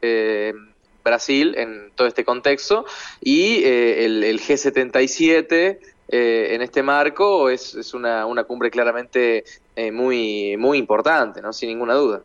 [1.03, 2.85] Brasil en todo este contexto
[3.21, 5.79] y eh, el, G77
[6.09, 9.45] eh, en este marco es, es una, una, cumbre claramente
[9.77, 11.53] eh, muy, muy importante, ¿no?
[11.53, 12.23] sin ninguna duda.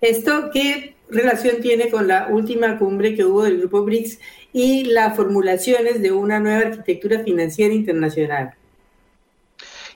[0.00, 4.20] ¿Esto qué relación tiene con la última cumbre que hubo del Grupo BRICS
[4.52, 8.54] y las formulaciones de una nueva arquitectura financiera internacional?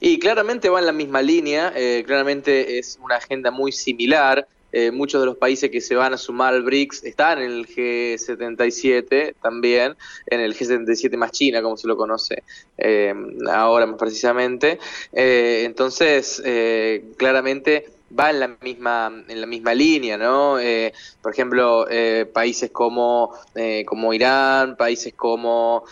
[0.01, 1.73] Y claramente va en la misma línea,
[2.05, 4.49] claramente es una agenda muy similar.
[4.73, 7.67] Eh, muchos de los países que se van a sumar al BRICS están en el
[7.67, 9.95] G77 también,
[10.27, 12.43] en el G77 más China, como se lo conoce
[12.79, 13.15] eh,
[13.51, 14.79] ahora más precisamente.
[15.13, 16.43] Eh, entonces,
[17.17, 17.87] claramente
[18.19, 23.33] va en la misma en la misma línea no eh, por ejemplo eh, países como
[23.55, 25.85] eh, como Irán países como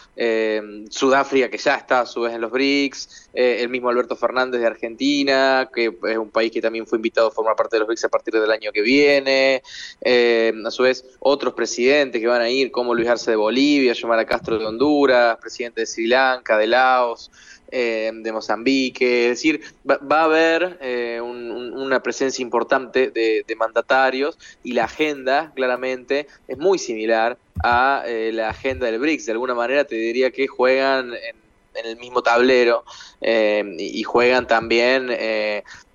[0.90, 4.66] Sudáfrica que ya está a su vez en los BRICS el mismo Alberto Fernández de
[4.66, 8.04] Argentina que es un país que también fue invitado a formar parte de los BRICS
[8.04, 9.62] a partir del año que viene
[10.04, 14.26] a su vez otros presidentes que van a ir como Luis Arce de Bolivia Xiomara
[14.26, 17.30] Castro de Honduras presidente de Sri Lanka de Laos
[17.72, 24.72] eh, de Mozambique, es decir, va, a haber eh, una presencia importante de, mandatarios y
[24.72, 29.84] la agenda claramente es muy similar a eh, la agenda del BRICS, de alguna manera
[29.84, 31.36] te diría que juegan en,
[31.84, 32.84] el mismo tablero
[33.20, 35.06] y, juegan también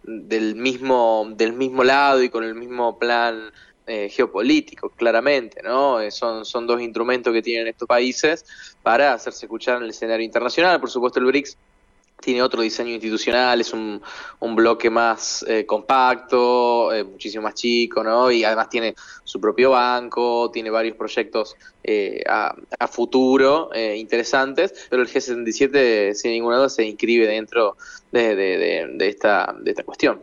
[0.03, 3.51] del, mismo, del mismo lado y con el mismo plan
[3.85, 5.99] geopolítico, claramente, ¿no?
[6.09, 8.45] son, son dos instrumentos que tienen estos países
[8.81, 10.79] para hacerse escuchar en el escenario internacional.
[10.79, 11.57] Por supuesto, el BRICS
[12.21, 14.01] tiene otro diseño institucional, es un,
[14.39, 18.31] un bloque más eh, compacto, eh, muchísimo más chico, ¿no?
[18.31, 25.03] Y además tiene su propio banco, tiene varios proyectos eh, a, a, futuro interesantes, pero
[25.03, 27.77] el G77 sin ninguna duda se inscribe dentro
[28.11, 30.21] de, de, de, esta, de esta cuestión.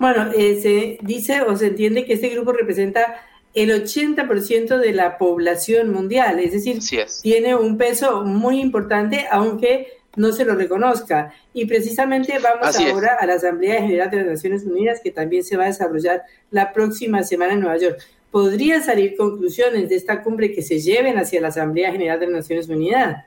[0.00, 3.20] Bueno, se dice o se entiende que este grupo representa
[3.52, 6.78] el 80% de la población mundial, es decir,
[7.22, 11.34] tiene un peso muy importante, aunque no se lo reconozca.
[11.52, 15.58] Y precisamente vamos ahora a la Asamblea General de las Naciones Unidas, que también se
[15.58, 17.98] va a desarrollar la próxima semana en Nueva York.
[18.30, 22.36] ¿Podrían salir conclusiones de esta cumbre que se lleven hacia la Asamblea General de las
[22.36, 23.26] Naciones Unidas?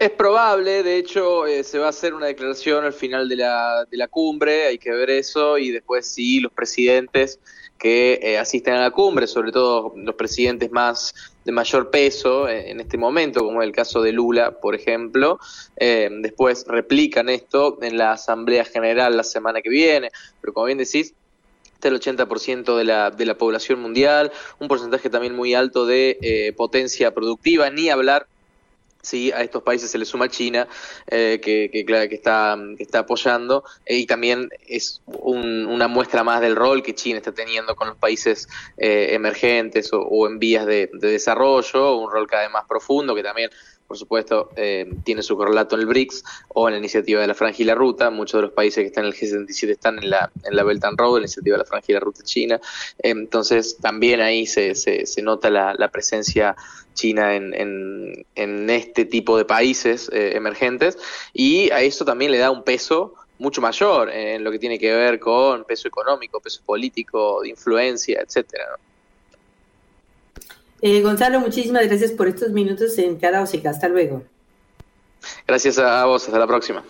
[0.00, 3.84] Es probable, de hecho, eh, se va a hacer una declaración al final de la,
[3.84, 7.38] de la cumbre, hay que ver eso, y después sí, los presidentes
[7.78, 12.80] que eh, asisten a la cumbre, sobre todo los presidentes más de mayor peso en,
[12.80, 15.38] este momento, como el caso de Lula, por ejemplo,
[15.76, 20.08] eh, después replican esto en la Asamblea General la semana que viene,
[20.40, 21.12] pero como bien decís,
[21.82, 26.54] el 80% de la, de la población mundial, un porcentaje también muy alto de eh,
[26.54, 28.26] potencia productiva, ni hablar
[29.02, 30.68] Sí, a estos países se le suma China,
[31.06, 36.40] eh, que, que, que, está, que está apoyando, eh, y también es una muestra más
[36.42, 38.46] del rol que China está teniendo con los países
[38.76, 43.22] eh, emergentes o, en vías de, de, desarrollo, un rol cada vez más profundo, que
[43.22, 43.50] también
[43.90, 47.34] por supuesto, eh, tiene su correlato en el BRICS o en la iniciativa de la
[47.34, 48.08] Franja y la Ruta.
[48.10, 50.84] Muchos de los países que están en el G77 están en la, en la Belt
[50.84, 52.60] and Road, en la iniciativa de la Franja y la Ruta China.
[53.02, 56.54] Eh, entonces, también ahí se, se, nota la, presencia
[56.94, 57.52] china en,
[58.36, 60.96] en, este tipo de países eh, emergentes
[61.32, 64.92] y a eso también le da un peso mucho mayor en lo que tiene que
[64.92, 68.78] ver con peso económico, peso político, de influencia, etcétera.
[70.82, 73.70] Eh, Gonzalo, muchísimas gracias por estos minutos en Cara Oseca.
[73.70, 74.24] Hasta luego.
[75.46, 76.26] Gracias a vos.
[76.26, 76.84] Hasta la próxima.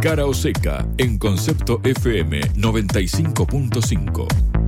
[0.00, 4.63] Cara Oseca en Concepto FM 95.5.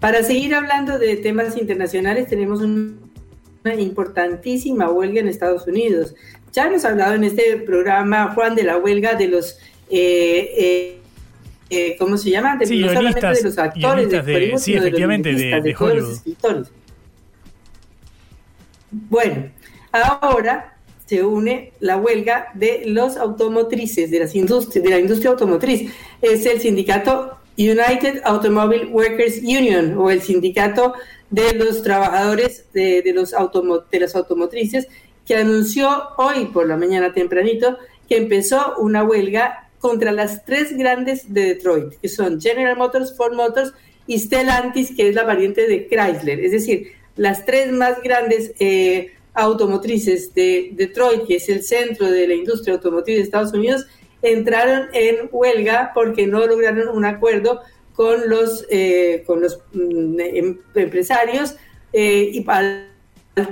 [0.00, 3.10] Para seguir hablando de temas internacionales, tenemos un
[3.64, 6.14] una importantísima huelga en Estados Unidos.
[6.52, 9.58] Ya hemos hablado en este programa, Juan, de la huelga de los...
[9.90, 10.96] Eh, eh,
[11.72, 12.56] eh, ¿Cómo se llama?
[12.56, 15.94] De, sí, no solamente de los actores, de, de, sí, efectivamente, de, de, de todos
[15.94, 16.72] los escritores.
[18.90, 19.50] Bueno,
[19.92, 20.76] ahora
[21.06, 25.92] se une la huelga de los automotrices, de, las industri de la industria automotriz.
[26.20, 30.94] Es el sindicato United Automobile Workers Union o el sindicato
[31.28, 34.88] de los trabajadores de, de los automo de las automotrices
[35.26, 37.76] que anunció hoy por la mañana tempranito
[38.08, 43.34] que empezó una huelga contra las tres grandes de Detroit, que son General Motors, Ford
[43.34, 43.72] Motors
[44.06, 46.40] y Stellantis, que es la variante de Chrysler.
[46.40, 52.26] Es decir, las tres más grandes eh, automotrices de Detroit, que es el centro de
[52.26, 53.86] la industria automotriz de Estados Unidos,
[54.22, 57.60] entraron en huelga porque no lograron un acuerdo
[57.94, 61.56] con los, eh, con los mm, em empresarios
[61.92, 62.88] eh, y al,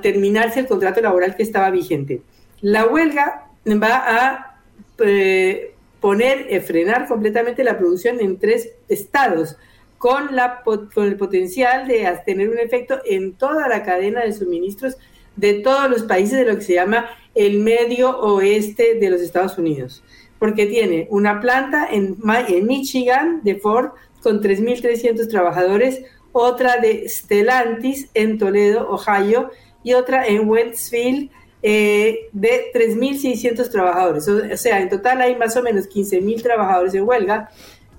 [0.03, 2.23] terminarse el contrato laboral que estaba vigente.
[2.61, 4.61] La huelga va a
[4.99, 9.57] eh, poner, eh, frenar completamente la producción en tres estados,
[9.97, 14.97] con, la, con el potencial de tener un efecto en toda la cadena de suministros
[15.35, 19.59] de todos los países de lo que se llama el medio oeste de los Estados
[19.59, 20.03] Unidos,
[20.39, 22.17] porque tiene una planta en,
[22.49, 23.91] en Michigan de Ford
[24.23, 29.51] con 3.300 trabajadores, otra de Stellantis en Toledo, Ohio,
[29.83, 31.31] y otra en Wentzville
[31.63, 34.29] eh, de 3.600 trabajadores.
[34.29, 37.51] O sea, en total hay más o menos 15.000 trabajadores en huelga.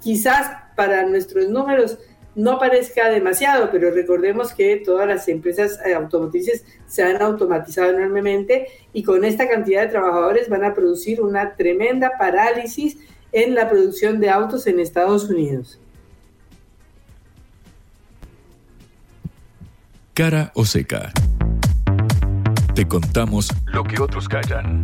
[0.02, 1.98] Quizás para nuestros números
[2.36, 9.04] no parezca demasiado, pero recordemos que todas las empresas automotrices se han automatizado enormemente y
[9.04, 12.98] con esta cantidad de trabajadores van a producir una tremenda parálisis
[13.32, 15.80] en la producción de autos en Estados Unidos.
[20.14, 21.12] Cara o seca.
[22.76, 24.84] Te contamos lo que otros callan.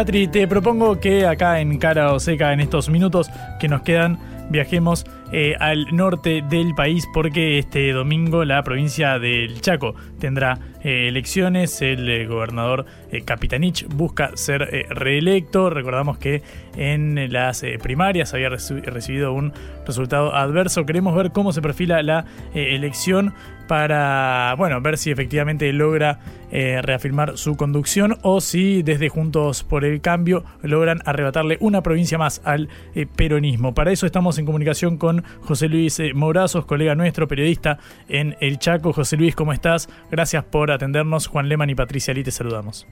[0.00, 4.18] Patri, te propongo que acá en Cara o Seca, en estos minutos que nos quedan,
[4.48, 11.08] viajemos eh, al norte del país porque este domingo la provincia del Chaco tendrá eh,
[11.08, 11.82] elecciones.
[11.82, 12.86] El eh, gobernador
[13.24, 15.70] Capitanich busca ser reelecto.
[15.70, 16.42] Recordamos que
[16.76, 19.52] en las primarias había recibido un
[19.86, 20.86] resultado adverso.
[20.86, 23.34] Queremos ver cómo se perfila la elección
[23.66, 26.18] para, bueno, ver si efectivamente logra
[26.50, 32.42] reafirmar su conducción o si desde Juntos por el Cambio logran arrebatarle una provincia más
[32.44, 32.68] al
[33.14, 33.72] peronismo.
[33.72, 38.92] Para eso estamos en comunicación con José Luis Morazos, colega nuestro, periodista en El Chaco.
[38.92, 39.88] José Luis, ¿cómo estás?
[40.10, 41.28] Gracias por atendernos.
[41.28, 42.88] Juan Leman y Patricia Lee, te saludamos.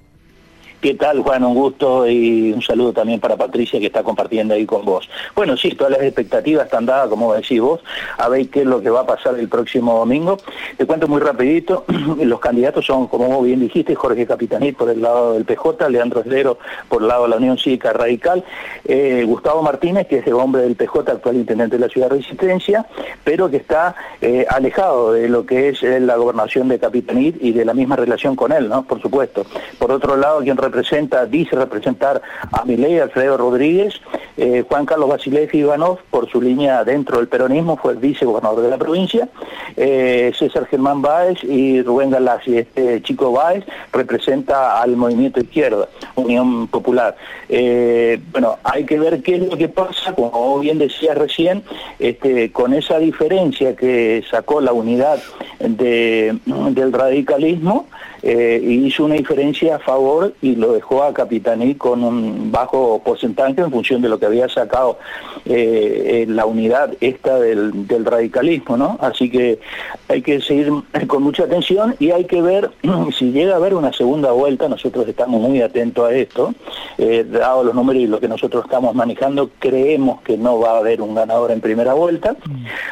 [0.80, 1.42] ¿Qué tal, Juan?
[1.42, 5.10] Un gusto y un saludo también para Patricia que está compartiendo ahí con vos.
[5.34, 7.80] Bueno, sí, todas las expectativas están dadas, como decís vos,
[8.16, 10.36] a ver qué es lo que va a pasar el próximo domingo.
[10.76, 11.84] Te cuento muy rapidito,
[12.22, 16.58] los candidatos son, como bien dijiste, Jorge Capitanit por el lado del PJ, Leandro Eslero
[16.88, 18.44] por el lado de la Unión Cívica Radical,
[18.84, 22.18] eh, Gustavo Martínez, que es el hombre del PJ, actual intendente de la Ciudad de
[22.18, 22.86] Resistencia,
[23.24, 27.50] pero que está eh, alejado de lo que es eh, la gobernación de Capitanit y
[27.50, 28.84] de la misma relación con él, ¿no?
[28.84, 29.44] Por supuesto.
[29.80, 32.20] Por otro lado, quien representa, dice representar
[32.52, 33.94] a Milei, Alfredo Rodríguez,
[34.36, 38.70] eh, Juan Carlos Basilev Ivanov, por su línea dentro del peronismo, fue el vicegobernador de
[38.70, 39.28] la provincia,
[39.76, 46.68] eh, César Germán Báez y Rubén Galassi, este chico Báez representa al movimiento izquierda, Unión
[46.68, 47.16] Popular.
[47.48, 51.62] Eh, bueno, hay que ver qué es lo que pasa, como bien decía recién,
[51.98, 55.18] este, con esa diferencia que sacó la unidad
[55.58, 57.86] de, del radicalismo,
[58.22, 63.60] eh, hizo una diferencia a favor y lo dejó a Capitaní con un bajo porcentaje
[63.60, 64.98] en función de lo que había sacado
[65.44, 68.98] eh, la unidad esta del, del, radicalismo, ¿no?
[69.00, 69.60] Así que
[70.08, 70.72] hay que seguir
[71.06, 72.70] con mucha atención y hay que ver
[73.16, 76.54] si llega a haber una segunda vuelta, nosotros estamos muy atentos a esto,
[76.98, 80.78] eh, dado los números y lo que nosotros estamos manejando, creemos que no va a
[80.78, 82.36] haber un ganador en primera vuelta,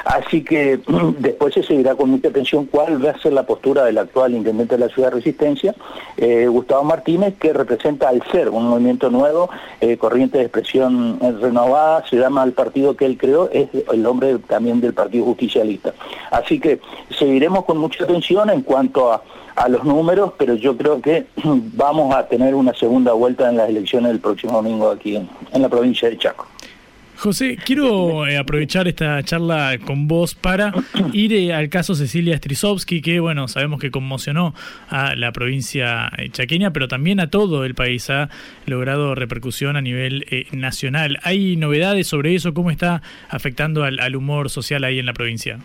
[0.05, 0.79] así que
[1.19, 4.77] después se seguirá con mucha atención cuál va a ser la postura del actual intendente
[4.77, 5.75] de la ciudad Resistencia,
[6.17, 9.51] eh, Gustavo Martínez, que representa al SER, un movimiento nuevo,
[9.81, 14.39] eh, corriente de expresión renovada, se llama el partido que él creó, es el hombre
[14.47, 15.95] también del Partido Justicialista.
[16.31, 16.81] Así que
[17.19, 19.23] seguiremos con mucha atención en cuanto a,
[19.71, 24.13] los números, pero yo creo que vamos a tener una segunda vuelta en las elecciones
[24.13, 26.47] del próximo domingo aquí en la provincia de Chaco.
[27.19, 30.73] José, quiero eh, aprovechar esta charla con vos para
[31.13, 34.55] ir eh, al caso Cecilia Strisovsky, que bueno, sabemos que conmocionó
[34.91, 38.29] a la provincia eh, chaqueña, pero también a todo el país, ha
[38.67, 41.19] logrado repercusión a nivel nacional.
[41.23, 42.53] ¿Hay novedades sobre eso?
[42.53, 45.59] ¿Cómo está afectando al humor social ahí en la provincia?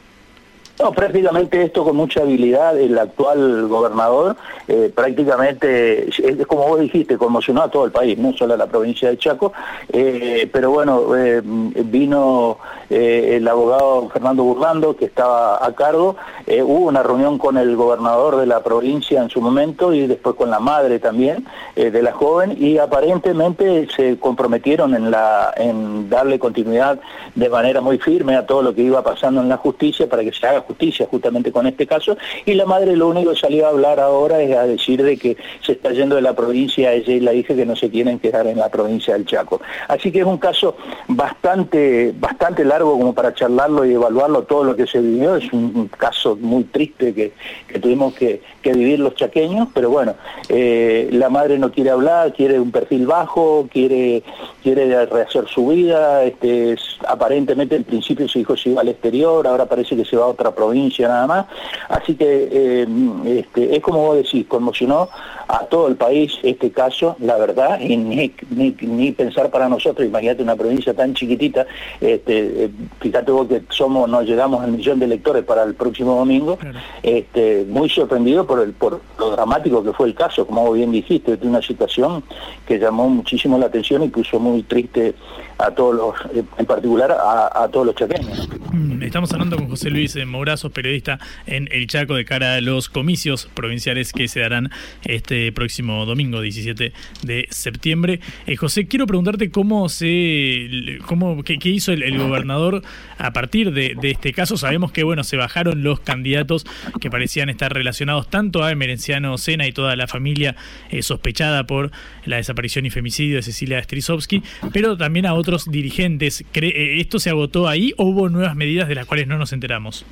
[0.82, 4.36] No, prácticamente esto con mucha habilidad el actual gobernador,
[4.68, 8.66] eh, prácticamente, es como vos dijiste, conmocionó a todo el país, no solo a la
[8.66, 9.54] provincia de Chaco,
[9.94, 12.58] eh, pero bueno, eh, vino
[12.90, 18.46] el abogado Fernando Burlando, que estaba a cargo, hubo una reunión con el gobernador de
[18.46, 22.80] la provincia en su momento y después con la madre también de la joven y
[22.80, 27.00] aparentemente se comprometieron en, la, en darle continuidad
[27.34, 30.34] de manera muy firme a todo lo que iba pasando en la justicia para que
[30.34, 30.71] se haga justicia
[31.10, 34.56] justamente con este caso, y la madre lo único que salió a hablar ahora es
[34.56, 37.66] a decir de que se está yendo de la provincia, ella y la hija que
[37.66, 39.62] no se quieren quedar en la provincia del Chaco.
[39.88, 40.76] Así que es un caso
[41.08, 45.90] bastante, bastante largo como para charlarlo y evaluarlo todo lo que se vivió, es un,
[45.98, 47.34] caso muy triste que,
[47.80, 50.16] tuvimos que, vivir los chaqueños, pero bueno,
[50.50, 54.24] eh, la madre no quiere hablar, quiere un perfil bajo, quiere,
[54.64, 56.76] quiere rehacer su vida, este,
[57.08, 60.28] aparentemente en principio su hijo se iba al exterior, ahora parece que se va a
[60.28, 61.46] otra provincia nada más.
[61.90, 62.88] Así que eh,
[63.26, 65.10] este, es como vos decís, conmocionó
[65.48, 70.42] a todo el país este caso, la verdad, y ni, ni, pensar para nosotros, imagínate
[70.42, 71.66] una provincia tan chiquitita,
[72.00, 72.70] este, eh,
[73.02, 76.58] fíjate vos que somos, nos llegamos al millón de electores para el próximo domingo,
[77.04, 80.92] este, muy sorprendido por, el, por lo dramático que fue el caso, como vos bien
[80.92, 82.24] dijiste, de una situación
[82.66, 85.16] que llamó muchísimo la atención y puso muy triste
[85.62, 88.50] a todos los, eh, en particular a, todos los chaqueños.
[88.72, 92.90] Mm, estamos hablando con José Luis Mourazo, periodista en El Chaco, de cara a los
[92.90, 94.70] comicios provinciales que se darán
[95.04, 96.94] este próximo domingo, 17
[97.24, 98.20] de septiembre.
[98.48, 102.82] Eh, José, quiero preguntarte cómo se, cómo, qué, hizo el, gobernador
[103.18, 104.58] a partir de, este caso.
[104.58, 106.66] Sabemos que bueno, se bajaron los candidatos
[107.00, 110.56] que parecían estar relacionados tanto a Emerenciano Sena y toda la familia
[110.90, 111.92] eh, sospechada por
[112.26, 114.44] la desaparición y femicidio de Cecilia Strisovsky,
[114.74, 116.44] pero también a otros dirigentes.
[116.54, 120.06] Eh, ¿Esto se agotó ahí o hubo nuevas medidas de las cuales no nos enteramos?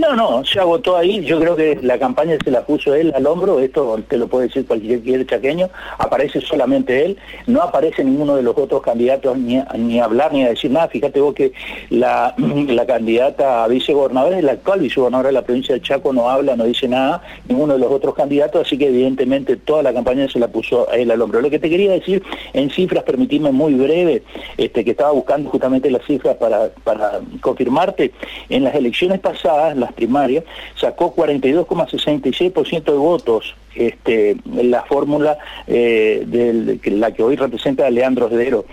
[0.00, 1.22] No, no, se agotó ahí.
[1.26, 3.60] Yo creo que la campaña se la puso él al hombro.
[3.60, 5.68] Esto te lo puede decir cualquier chaqueño.
[5.98, 7.18] Aparece solamente él.
[7.46, 10.88] No aparece ninguno de los otros candidatos ni a, ni hablar ni a decir nada.
[10.88, 11.52] Fíjate vos que
[11.90, 16.56] la, la candidata a vicegobernadora, la actual vicegobernadora de la provincia de Chaco, no habla,
[16.56, 17.20] no dice nada.
[17.46, 18.66] Ninguno de los otros candidatos.
[18.66, 21.42] Así que evidentemente toda la campaña se la puso él al hombro.
[21.42, 22.22] Lo que te quería decir
[22.54, 24.22] en cifras, permitime muy breve,
[24.56, 28.12] este, que estaba buscando justamente las cifras para, para confirmarte.
[28.48, 30.44] En las elecciones pasadas, las primarias,
[30.76, 38.28] sacó 42,66% de votos este, la fórmula eh, de la que hoy representa a Leandro
[38.30, 38.64] Hedero.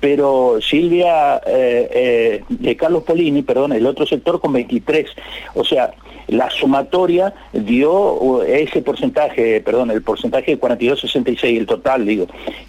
[0.00, 5.10] Pero Silvia, eh, eh, Carlos Polini, perdón, el otro sector con 23.
[5.54, 5.92] O sea,
[6.28, 12.26] la sumatoria dio ese porcentaje, perdón, el porcentaje de 42,66, el total, digo.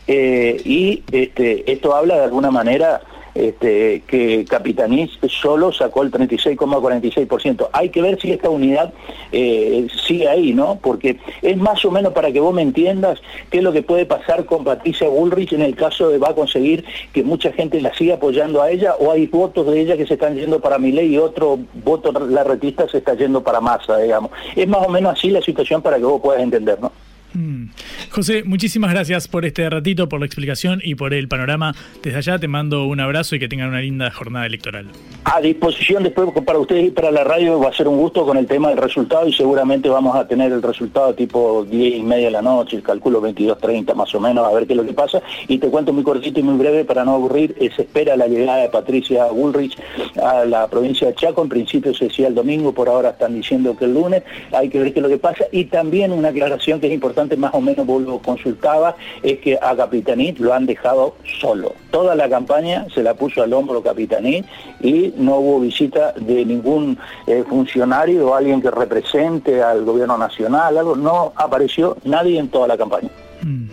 [0.08, 3.01] y este, esto habla de alguna manera
[3.38, 7.70] este, que Capitaní solo sacó el 36,46%.
[7.74, 8.94] Hay que ver si esta unidad
[9.32, 10.80] eh, sigue ahí, ¿no?
[10.82, 14.06] Porque es más o menos para que vos me entiendas qué es lo que puede
[14.06, 16.84] pasar con Patricia Bullrich en el caso de va a conseguir
[17.14, 20.16] que mucha gente la siga apoyando a ella o hay votos de ella que se
[20.16, 24.32] están yendo para Milei y otro voto larretista se está yendo para Massa, digamos.
[24.56, 26.92] Es más o menos así la situación para que vos puedas entender, ¿no?
[27.34, 27.65] Mm.
[28.09, 31.73] José, muchísimas gracias por este ratito, por la explicación y por el panorama.
[32.01, 34.88] Desde allá te mando un abrazo y que tengan una linda jornada electoral.
[35.23, 38.38] A disposición después para ustedes y para la radio va a ser un gusto con
[38.38, 42.25] el tema del resultado y seguramente vamos a tener el resultado tipo 10 y media
[42.25, 45.21] de la noche, calculo 22.30 más o menos, a ver qué es lo que pasa.
[45.47, 48.28] Y te cuento muy cortito y muy breve para no aburrir, eh, se espera la
[48.28, 49.78] llegada de Patricia Bullrich
[50.21, 53.75] a la provincia de Chaco, en principio se decía el domingo, por ahora están diciendo
[53.78, 55.45] que el lunes, hay que ver qué es lo que pasa.
[55.51, 59.57] Y también una aclaración que es importante más o menos vos lo consultaba, es que
[59.61, 61.73] a Capitanit lo han dejado solo.
[61.91, 64.45] Toda la campaña se la puso al hombro Capitanit
[64.80, 70.78] y no hubo visita de ningún eh, funcionario o alguien que represente al gobierno nacional,
[70.78, 73.09] algo, no apareció nadie en toda la campaña.
[73.41, 73.69] Mm.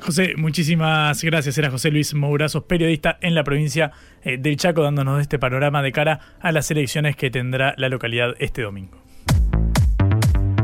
[0.00, 1.58] José, muchísimas gracias.
[1.58, 3.92] Era José Luis Mourazos, periodista en la provincia
[4.22, 8.34] eh, del Chaco, dándonos este panorama de cara a las elecciones que tendrá la localidad
[8.38, 8.99] este domingo.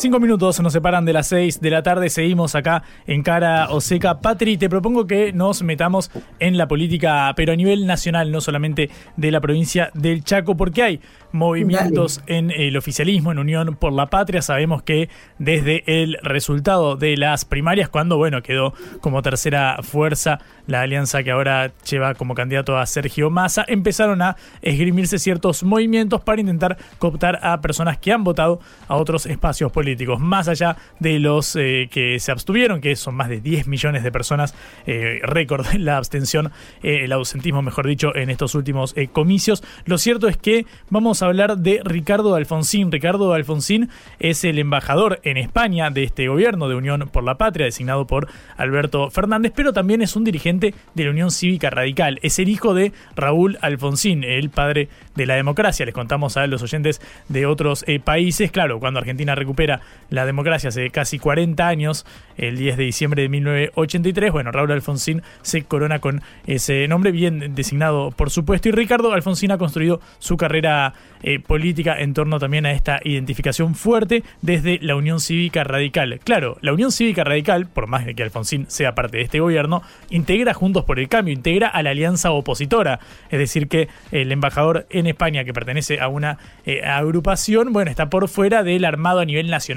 [0.00, 2.08] Cinco minutos nos separan de las seis de la tarde.
[2.08, 4.22] Seguimos acá en Cara o Seca.
[4.22, 8.88] Patri, te propongo que nos metamos en la política, pero a nivel nacional, no solamente
[9.18, 11.00] de la provincia del Chaco, porque hay
[11.32, 14.40] movimientos en el oficialismo, en Unión por la Patria.
[14.40, 18.72] Sabemos que desde el resultado de las primarias, cuando bueno, quedó
[19.02, 24.36] como tercera fuerza la alianza que ahora lleva como candidato a Sergio Massa, empezaron a
[24.62, 29.89] esgrimirse ciertos movimientos para intentar cooptar a personas que han votado a otros espacios políticos
[30.18, 34.12] más allá de los eh, que se abstuvieron, que son más de 10 millones de
[34.12, 34.54] personas,
[34.86, 39.62] eh, récord la abstención, eh, el ausentismo, mejor dicho, en estos últimos comicios.
[39.84, 42.90] Lo cierto es que vamos a hablar de Ricardo Alfonsín.
[42.92, 47.66] Ricardo Alfonsín es el embajador en España de este gobierno de Unión por la Patria,
[47.66, 52.18] designado por Alberto Fernández, pero también es un dirigente de la Unión Cívica Radical.
[52.22, 55.86] Es el hijo de Raúl Alfonsín, el padre de la democracia.
[55.86, 58.50] Les contamos a los oyentes de otros países.
[58.50, 59.79] Claro, cuando Argentina recupera
[60.10, 62.04] la democracia hace casi 40 años,
[62.36, 64.32] el 10 de diciembre de 1983.
[64.32, 69.52] Bueno, Raúl Alfonsín se corona con ese nombre, bien designado por supuesto, y Ricardo Alfonsín
[69.52, 74.96] ha construido su carrera eh, política en torno también a esta identificación fuerte desde la
[74.96, 76.20] Unión Cívica Radical.
[76.24, 79.82] Claro, la Unión Cívica Radical, por más de que Alfonsín sea parte de este gobierno,
[80.10, 83.00] integra Juntos por el Cambio, integra a la alianza opositora.
[83.30, 88.10] Es decir, que el embajador en España, que pertenece a una eh, agrupación, bueno, está
[88.10, 89.69] por fuera del armado a nivel nacional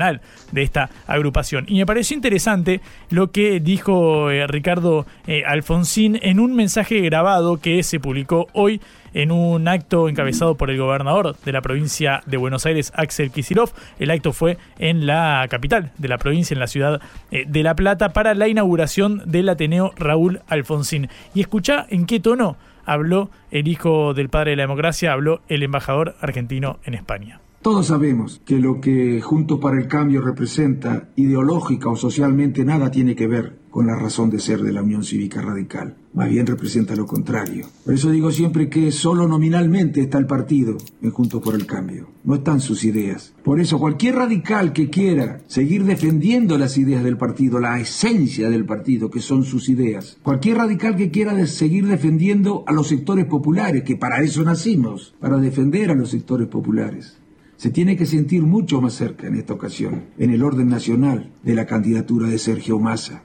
[0.52, 1.66] de esta agrupación.
[1.68, 5.06] Y me pareció interesante lo que dijo eh, Ricardo
[5.46, 8.82] Alfonsín en un mensaje grabado que se publicó hoy
[9.14, 13.72] en un acto encabezado por el gobernador de la provincia de Buenos Aires, Axel Kisilov.
[14.00, 17.76] El acto fue en la capital de la provincia, en la ciudad eh, de La
[17.76, 21.10] Plata, para la inauguración del Ateneo Raúl Alfonsín.
[21.34, 25.64] Y escucha en qué tono habló el hijo del padre de la democracia, habló el
[25.64, 27.43] embajador argentino en España.
[27.64, 33.16] Todos sabemos que lo que Juntos para el Cambio representa, ideológica o socialmente, nada tiene
[33.16, 35.96] que ver con la razón de ser de la Unión Cívica Radical.
[36.14, 37.66] Más bien representa lo contrario.
[37.86, 42.10] Por eso digo siempre que solo nominalmente está el partido en Juntos por el Cambio.
[42.26, 43.34] No están sus ideas.
[43.46, 48.66] Por eso cualquier radical que quiera seguir defendiendo las ideas del partido, la esencia del
[48.66, 53.84] partido, que son sus ideas, cualquier radical que quiera seguir defendiendo a los sectores populares,
[53.84, 57.23] que para eso nacimos, para defender a los sectores populares
[57.58, 61.56] se tiene que sentir mucho más cerca en esta ocasión, en el orden nacional, de
[61.56, 63.24] la candidatura de Sergio Massa.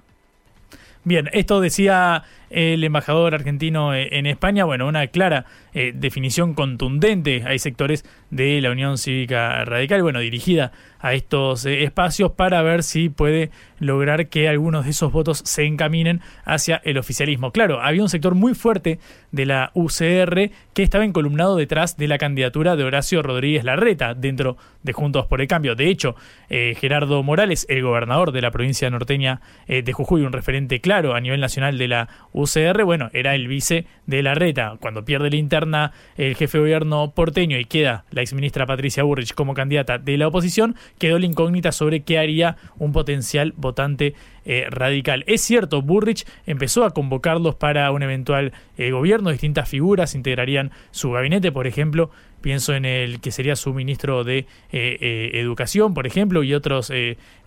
[1.05, 7.45] Bien, esto decía el embajador argentino eh, en España, bueno, una clara eh, definición contundente.
[7.47, 12.83] Hay sectores de la Unión Cívica Radical, bueno, dirigida a estos eh, espacios para ver
[12.83, 17.53] si puede lograr que algunos de esos votos se encaminen hacia el oficialismo.
[17.53, 18.99] Claro, había un sector muy fuerte
[19.31, 24.57] de la UCR que estaba encolumnado detrás de la candidatura de Horacio Rodríguez Larreta dentro
[24.83, 25.75] de Juntos por el Cambio.
[25.77, 26.17] De hecho,
[26.49, 31.41] Gerardo Morales, el gobernador de la provincia norteña de Jujuy, un referente claro a nivel
[31.41, 34.77] nacional de la UCR, bueno, era el vice de la reta.
[34.81, 39.33] Cuando pierde la interna el jefe de gobierno porteño y queda la exministra Patricia Burrich
[39.33, 44.15] como candidata de la oposición, quedó la incógnita sobre qué haría un potencial votante
[44.51, 45.25] eh, radical.
[45.27, 51.11] Es cierto, Burrich empezó a convocarlos para un eventual eh, gobierno, distintas figuras integrarían su
[51.11, 52.09] gabinete, por ejemplo,
[52.41, 56.91] pienso en el que sería su ministro de eh, Educación, por ejemplo, y otros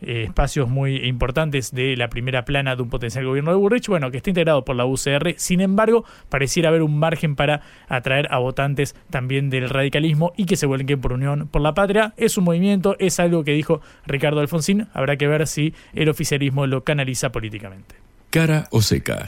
[0.01, 4.17] espacios muy importantes de la primera plana de un potencial gobierno de Burrich, bueno, que
[4.17, 8.95] está integrado por la UCR, sin embargo, pareciera haber un margen para atraer a votantes
[9.09, 12.13] también del radicalismo y que se vuelquen por Unión por la Patria.
[12.17, 16.67] Es un movimiento, es algo que dijo Ricardo Alfonsín, habrá que ver si el oficialismo
[16.67, 17.95] lo analiza políticamente.
[18.29, 19.27] Cara o seca.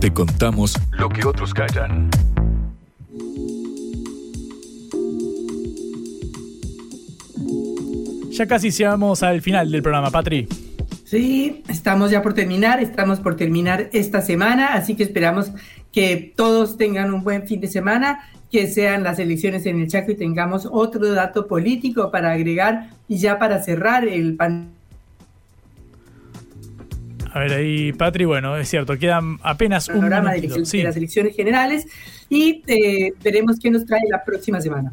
[0.00, 2.10] Te contamos lo que otros callan.
[8.30, 10.48] Ya casi llegamos al final del programa, Patri.
[11.04, 15.52] Sí, estamos ya por terminar, estamos por terminar esta semana, así que esperamos
[15.92, 18.20] que todos tengan un buen fin de semana,
[18.50, 23.18] que sean las elecciones en el Chaco y tengamos otro dato político para agregar y
[23.18, 24.70] ya para cerrar el pan
[27.32, 31.86] a ver ahí, Patri, bueno, es cierto, quedan apenas un de, de, las elecciones generales
[32.28, 34.90] y eh, veremos qué nos trae la próxima semana.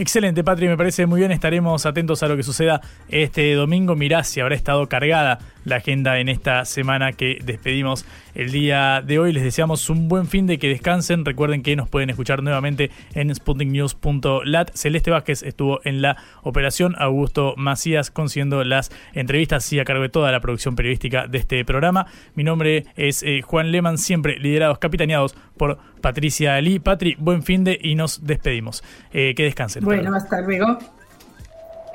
[0.00, 1.32] Excelente, Patri, me parece muy bien.
[1.32, 3.96] Estaremos atentos a lo que suceda este domingo.
[3.96, 9.18] Mirá si habrá estado cargada la agenda en esta semana que despedimos el día de
[9.18, 9.32] hoy.
[9.32, 11.24] Les deseamos un buen fin de que descansen.
[11.24, 14.70] Recuerden que nos pueden escuchar nuevamente en sputniknews.lat.
[14.72, 16.94] Celeste Vázquez estuvo en la operación.
[16.96, 21.64] Augusto Macías consiguiendo las entrevistas y a cargo de toda la producción periodística de este
[21.64, 22.06] programa.
[22.36, 26.78] Mi nombre es eh, Juan Leman, siempre liderados, capitaneados por Patricia Ali.
[26.78, 28.82] Patri, buen fin de y nos despedimos.
[29.12, 29.84] Eh, que descansen.
[29.84, 30.78] Bueno, hasta luego.